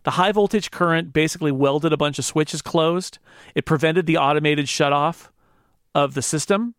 [0.03, 3.19] The high voltage current basically welded a bunch of switches closed.
[3.55, 5.29] It prevented the automated shutoff
[5.95, 6.75] of the system,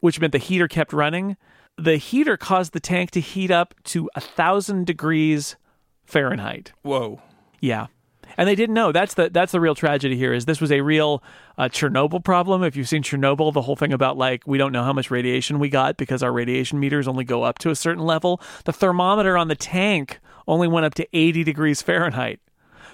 [0.00, 1.38] which meant the heater kept running.
[1.78, 5.56] The heater caused the tank to heat up to a thousand degrees
[6.04, 6.74] Fahrenheit.
[6.82, 7.22] Whoa.
[7.60, 7.86] Yeah
[8.36, 8.92] and they didn't know.
[8.92, 10.32] That's the that's the real tragedy here.
[10.32, 11.22] Is this was a real
[11.58, 12.62] uh, Chernobyl problem?
[12.62, 15.58] If you've seen Chernobyl, the whole thing about like we don't know how much radiation
[15.58, 18.40] we got because our radiation meters only go up to a certain level.
[18.64, 22.40] The thermometer on the tank only went up to 80 degrees Fahrenheit,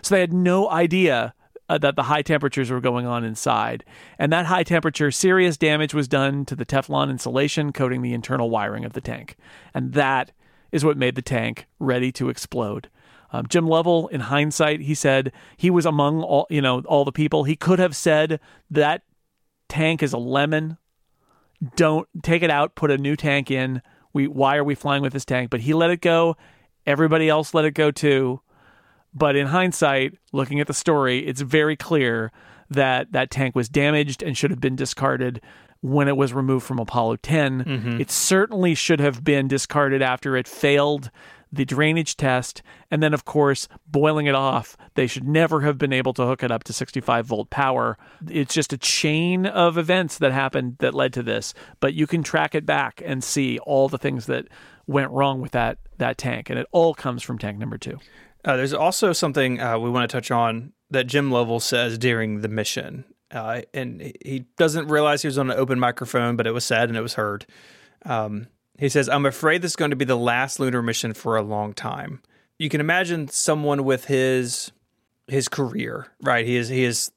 [0.01, 1.35] so they had no idea
[1.69, 3.85] uh, that the high temperatures were going on inside.
[4.19, 8.51] And that high temperature, serious damage was done to the Teflon insulation coating the internal
[8.51, 9.37] wiring of the tank.
[9.73, 10.33] And that
[10.71, 12.89] is what made the tank ready to explode.
[13.33, 17.13] Um, Jim Lovell, in hindsight, he said he was among all you know all the
[17.13, 17.45] people.
[17.45, 19.03] He could have said that
[19.69, 20.77] tank is a lemon.
[21.77, 22.75] Don't take it out.
[22.75, 23.83] Put a new tank in.
[24.13, 25.51] We why are we flying with this tank?
[25.51, 26.37] But he let it go.
[26.87, 28.41] Everybody else let it go too.
[29.15, 32.33] But in hindsight, looking at the story, it's very clear
[32.71, 35.41] that that tank was damaged and should have been discarded
[35.83, 37.65] when it was removed from Apollo 10.
[37.65, 38.01] Mm-hmm.
[38.01, 41.11] It certainly should have been discarded after it failed
[41.53, 44.77] the drainage test, and then, of course, boiling it off.
[44.95, 47.99] They should never have been able to hook it up to 65 volt power.
[48.29, 52.23] It's just a chain of events that happened that led to this, but you can
[52.23, 54.49] track it back and see all the things that
[54.87, 57.99] went wrong with that, that tank, and it all comes from tank number two.
[58.45, 62.41] Uh, there's also something uh, we want to touch on that Jim Lovell says during
[62.41, 63.05] the mission.
[63.31, 66.89] Uh, and he doesn't realize he was on an open microphone, but it was said
[66.89, 67.47] and it was heard.
[68.05, 68.49] Um,
[68.83, 71.43] he says, I'm afraid this is going to be the last lunar mission for a
[71.43, 72.21] long time.
[72.59, 74.73] You can imagine someone with his
[75.29, 76.45] his career, right?
[76.45, 77.13] He is he is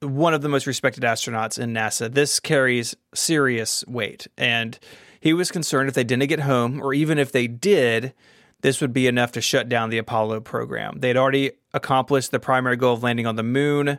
[0.00, 2.10] one of the most respected astronauts in NASA.
[2.10, 4.28] This carries serious weight.
[4.38, 4.78] And
[5.20, 8.14] he was concerned if they didn't get home, or even if they did,
[8.62, 11.00] this would be enough to shut down the Apollo program.
[11.00, 13.98] They'd already accomplished the primary goal of landing on the moon.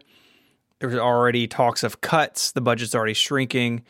[0.80, 3.84] There was already talks of cuts, the budget's already shrinking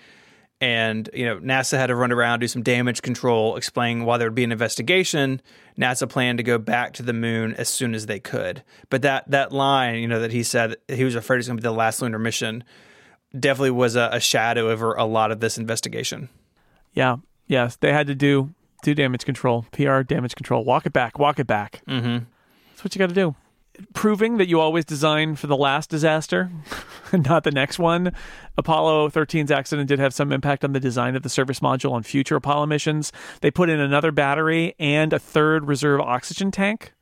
[0.66, 4.28] and you know NASA had to run around do some damage control, explain why there
[4.28, 5.39] would be an investigation.
[5.78, 8.63] NASA planned to go back to the moon as soon as they could.
[8.89, 11.57] But that that line, you know, that he said he was afraid it was going
[11.57, 12.63] to be the last lunar mission,
[13.39, 16.30] definitely was a, a, shadow over a lot of this investigation.
[16.93, 18.49] Yeah, yes, they had to do
[18.82, 21.84] do damage control, PR damage control, walk it back, walk it back.
[21.88, 22.26] Mm-hmm.
[22.72, 23.36] That's what you got to do
[23.93, 26.51] proving that you always design for the last disaster,
[27.13, 28.13] not the next one.
[28.57, 32.03] Apollo 13's accident did have some impact on the design of the service module on
[32.03, 33.11] future Apollo missions.
[33.41, 36.93] They put in another battery and a third reserve oxygen tank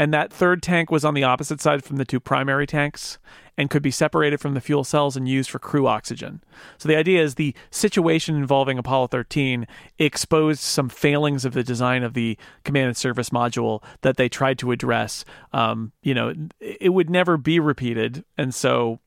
[0.00, 3.18] and that third tank was on the opposite side from the two primary tanks
[3.60, 6.42] and could be separated from the fuel cells and used for crew oxygen.
[6.78, 9.66] So the idea is the situation involving Apollo 13
[9.98, 14.58] exposed some failings of the design of the command and service module that they tried
[14.60, 15.26] to address.
[15.52, 18.98] Um, you know, it would never be repeated, and so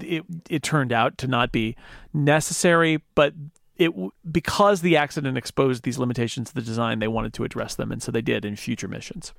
[0.00, 1.74] it it turned out to not be
[2.14, 3.34] necessary, but
[3.78, 3.90] it
[4.30, 8.00] because the accident exposed these limitations to the design, they wanted to address them, and
[8.00, 9.32] so they did in future missions.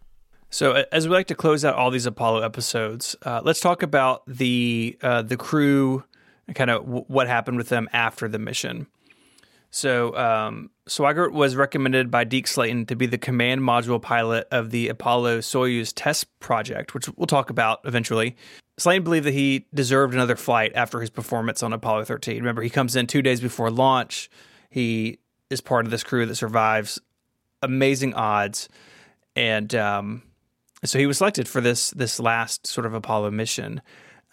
[0.54, 4.22] So, as we like to close out all these Apollo episodes, uh, let's talk about
[4.28, 6.04] the uh, the crew
[6.46, 8.86] and kind of w- what happened with them after the mission.
[9.72, 14.70] So, um, Swigert was recommended by Deke Slayton to be the command module pilot of
[14.70, 18.36] the Apollo Soyuz test project, which we'll talk about eventually.
[18.78, 22.38] Slayton believed that he deserved another flight after his performance on Apollo 13.
[22.38, 24.30] Remember, he comes in two days before launch.
[24.70, 25.18] He
[25.50, 27.00] is part of this crew that survives
[27.64, 28.70] amazing odds,
[29.36, 30.22] and um,
[30.86, 33.82] so he was selected for this this last sort of Apollo mission.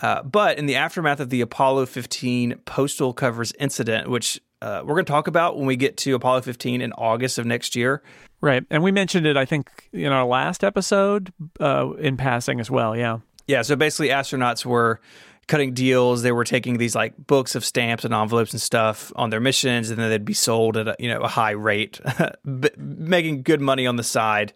[0.00, 4.94] Uh, but in the aftermath of the Apollo 15 postal covers incident, which uh, we're
[4.94, 8.02] going to talk about when we get to Apollo 15 in August of next year.
[8.40, 8.64] Right.
[8.70, 12.96] And we mentioned it, I think, in our last episode uh, in passing as well.
[12.96, 13.18] Yeah.
[13.46, 13.62] Yeah.
[13.62, 15.00] So basically, astronauts were
[15.46, 16.22] cutting deals.
[16.22, 19.90] They were taking these like books of stamps and envelopes and stuff on their missions,
[19.90, 22.00] and then they'd be sold at a, you know a high rate,
[22.76, 24.54] making good money on the side.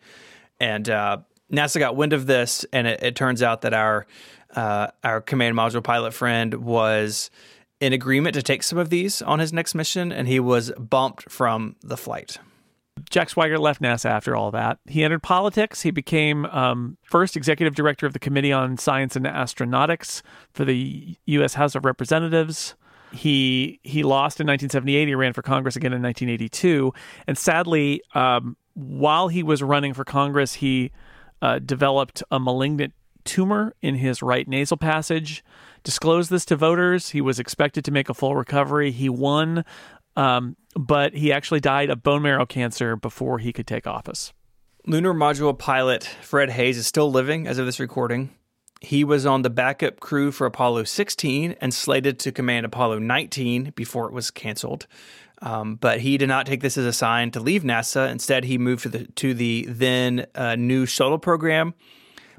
[0.60, 1.18] And uh,
[1.52, 4.06] NASA got wind of this, and it, it turns out that our
[4.54, 7.30] uh, our command module pilot friend was
[7.80, 11.30] in agreement to take some of these on his next mission, and he was bumped
[11.30, 12.38] from the flight.
[13.10, 14.78] Jack Swigert left NASA after all that.
[14.86, 15.82] He entered politics.
[15.82, 20.22] He became um, first executive director of the Committee on Science and Astronautics
[20.52, 21.54] for the U.S.
[21.54, 22.74] House of Representatives.
[23.12, 25.08] He he lost in 1978.
[25.08, 26.92] He ran for Congress again in 1982,
[27.26, 30.90] and sadly, um, while he was running for Congress, he
[31.44, 32.92] uh, developed a malignant
[33.24, 35.44] tumor in his right nasal passage.
[35.82, 37.10] Disclosed this to voters.
[37.10, 38.90] He was expected to make a full recovery.
[38.90, 39.64] He won
[40.16, 44.32] um, but he actually died of bone marrow cancer before he could take office.
[44.86, 48.30] Lunar module pilot Fred Haise is still living as of this recording.
[48.80, 53.72] He was on the backup crew for Apollo 16 and slated to command Apollo 19
[53.74, 54.86] before it was canceled.
[55.42, 58.10] Um, but he did not take this as a sign to leave NASA.
[58.10, 61.74] Instead, he moved to the to the then uh, new shuttle program,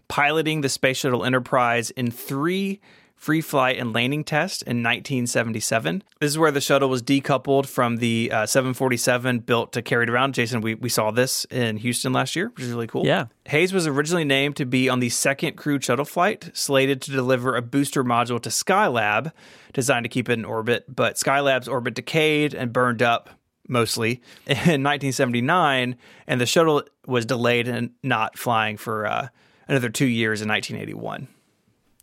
[0.07, 2.79] piloting the Space Shuttle Enterprise in three
[3.15, 6.03] free flight and landing test in 1977.
[6.19, 10.09] This is where the shuttle was decoupled from the uh, 747 built to carry it
[10.09, 10.33] around.
[10.33, 13.05] Jason, we, we saw this in Houston last year, which is really cool.
[13.05, 13.25] Yeah.
[13.47, 17.55] Haise was originally named to be on the second crewed shuttle flight, slated to deliver
[17.55, 19.31] a booster module to Skylab,
[19.73, 20.85] designed to keep it in orbit.
[20.93, 23.29] But Skylab's orbit decayed and burned up
[23.67, 25.95] mostly in 1979,
[26.27, 29.27] and the shuttle was delayed and not flying for uh,
[29.67, 31.27] another two years in 1981.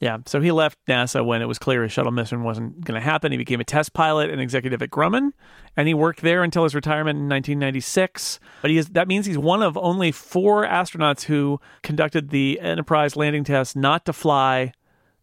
[0.03, 3.05] Yeah, so he left NASA when it was clear his shuttle mission wasn't going to
[3.05, 3.31] happen.
[3.31, 5.31] He became a test pilot and executive at Grumman,
[5.77, 8.41] and he worked there until his retirement in 1996.
[8.63, 13.15] But he is, that means he's one of only four astronauts who conducted the Enterprise
[13.15, 14.73] landing test not to fly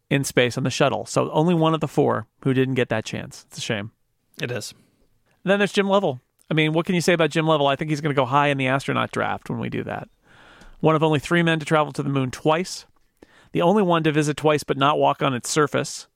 [0.10, 1.06] in space on the shuttle.
[1.06, 3.44] So only one of the four who didn't get that chance.
[3.50, 3.92] It's a shame.
[4.42, 4.72] It is.
[5.44, 6.22] And then there's Jim Lovell.
[6.50, 7.68] I mean, what can you say about Jim Lovell?
[7.68, 10.08] I think he's going to go high in the astronaut draft when we do that.
[10.80, 12.86] One of only three men to travel to the moon twice
[13.52, 16.08] the only one to visit twice but not walk on its surface.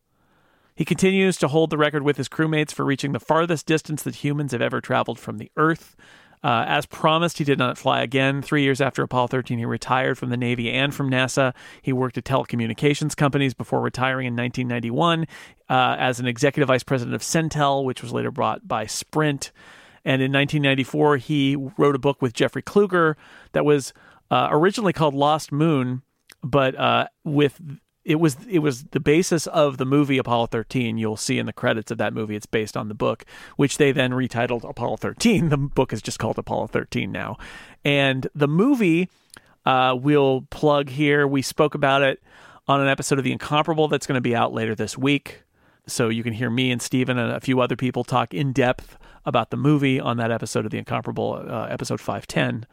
[0.75, 4.15] He continues to hold the record with his crewmates for reaching the farthest distance that
[4.15, 5.95] humans have ever traveled from the Earth.
[6.43, 8.41] Uh, as promised, he did not fly again.
[8.41, 11.53] Three years after Apollo 13, he retired from the Navy and from NASA.
[11.81, 15.25] He worked at telecommunications companies before retiring in 1991
[15.69, 19.53] uh, as an executive vice president of Centel, which was later bought by Sprint.
[20.03, 23.15] And in 1994, he wrote a book with Jeffrey Kluger
[23.53, 23.93] that was
[24.29, 26.01] uh, originally called Lost Moon
[26.43, 27.59] but uh, with
[28.05, 30.97] it was it was the basis of the movie Apollo 13.
[30.97, 33.23] You'll see in the credits of that movie it's based on the book,
[33.55, 35.49] which they then retitled Apollo 13.
[35.53, 37.37] The book is just called Apollo 13 now,
[37.85, 39.09] and the movie
[39.65, 41.27] uh, we'll plug here.
[41.27, 42.21] We spoke about it
[42.67, 45.43] on an episode of The Incomparable that's going to be out later this week.
[45.85, 48.97] So you can hear me and Stephen and a few other people talk in depth
[49.25, 52.65] about the movie on that episode of The Incomparable, uh, episode 510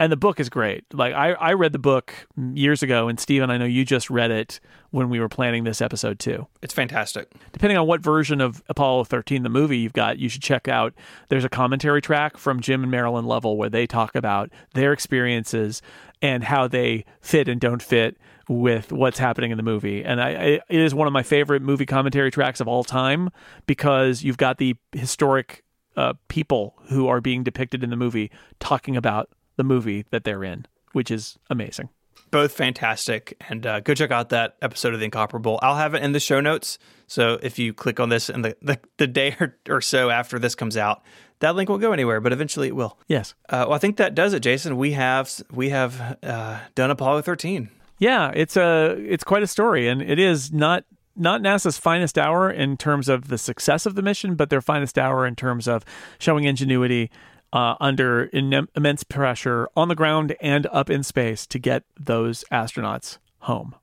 [0.00, 0.84] and the book is great.
[0.92, 4.30] Like I, I read the book years ago, and Stephen, I know you just read
[4.30, 4.60] it
[4.90, 6.46] when we were planning this episode too.
[6.62, 7.30] It's fantastic.
[7.52, 10.94] Depending on what version of Apollo 13, the movie you've got, you should check out.
[11.28, 15.82] There's a commentary track from Jim and Marilyn Lovell where they talk about their experiences
[16.22, 18.16] and how they fit and don't fit
[18.48, 20.04] with what's happening in the movie.
[20.04, 23.30] And I, it is one of my favorite movie commentary tracks of all time
[23.66, 25.64] because you've got the historic
[25.96, 28.30] uh, people who are being depicted in the movie
[28.60, 31.90] talking about the movie that they're in, which is amazing.
[32.30, 33.36] Both fantastic.
[33.48, 35.58] And uh, go check out that episode of The Incomparable.
[35.62, 36.78] I'll have it in the show notes.
[37.06, 40.38] So if you click on this and the, the, the day or, or, so after
[40.38, 41.02] this comes out,
[41.40, 42.98] that link won't go anywhere, but eventually it will.
[43.08, 43.34] Yes.
[43.48, 44.76] Uh, well, I think that does it, Jason.
[44.76, 47.70] We have we have uh, done Apollo 13.
[47.98, 50.84] Yeah, it's a it's quite a story, and it is not
[51.16, 54.98] not NASA's finest hour in terms of the success of the mission, but their finest
[54.98, 55.84] hour in terms of
[56.18, 57.10] showing ingenuity
[57.52, 62.44] uh, under in- immense pressure on the ground and up in space to get those
[62.52, 63.74] astronauts home.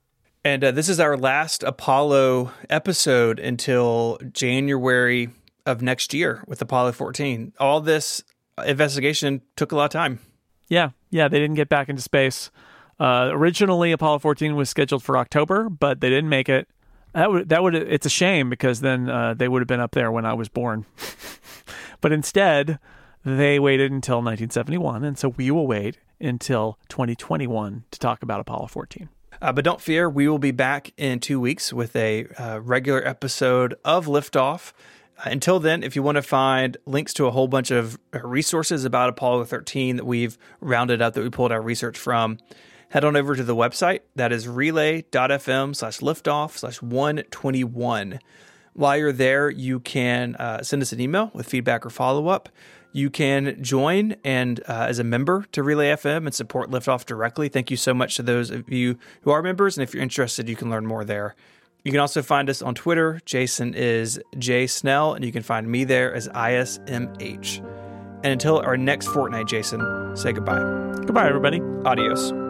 [0.43, 5.29] And uh, this is our last Apollo episode until January
[5.65, 7.53] of next year with Apollo 14.
[7.59, 8.23] All this
[8.63, 10.19] investigation took a lot of time.
[10.67, 12.51] Yeah, yeah, they didn't get back into space.
[12.99, 16.67] Uh, originally, Apollo 14 was scheduled for October, but they didn't make it.
[17.13, 19.91] That would that would it's a shame because then uh, they would have been up
[19.91, 20.85] there when I was born.
[22.01, 22.77] but instead,
[23.25, 28.67] they waited until 1971, and so we will wait until 2021 to talk about Apollo
[28.67, 29.09] 14.
[29.41, 33.05] Uh, but don't fear, we will be back in two weeks with a uh, regular
[33.05, 34.71] episode of Liftoff.
[35.17, 38.85] Uh, until then, if you want to find links to a whole bunch of resources
[38.85, 42.37] about Apollo 13 that we've rounded up, that we pulled our research from,
[42.89, 44.01] head on over to the website.
[44.15, 48.19] That is relay.fm slash liftoff slash 121.
[48.73, 52.49] While you're there, you can uh, send us an email with feedback or follow up.
[52.95, 57.49] You can join and uh, as a member to Relay FM and support Liftoff directly.
[57.49, 59.77] Thank you so much to those of you who are members.
[59.77, 61.35] And if you're interested, you can learn more there.
[61.83, 63.19] You can also find us on Twitter.
[63.25, 67.57] Jason is J Snell, and you can find me there as ISMH.
[68.23, 70.61] And until our next fortnight, Jason, say goodbye.
[71.05, 71.59] Goodbye, everybody.
[71.83, 72.44] Adios.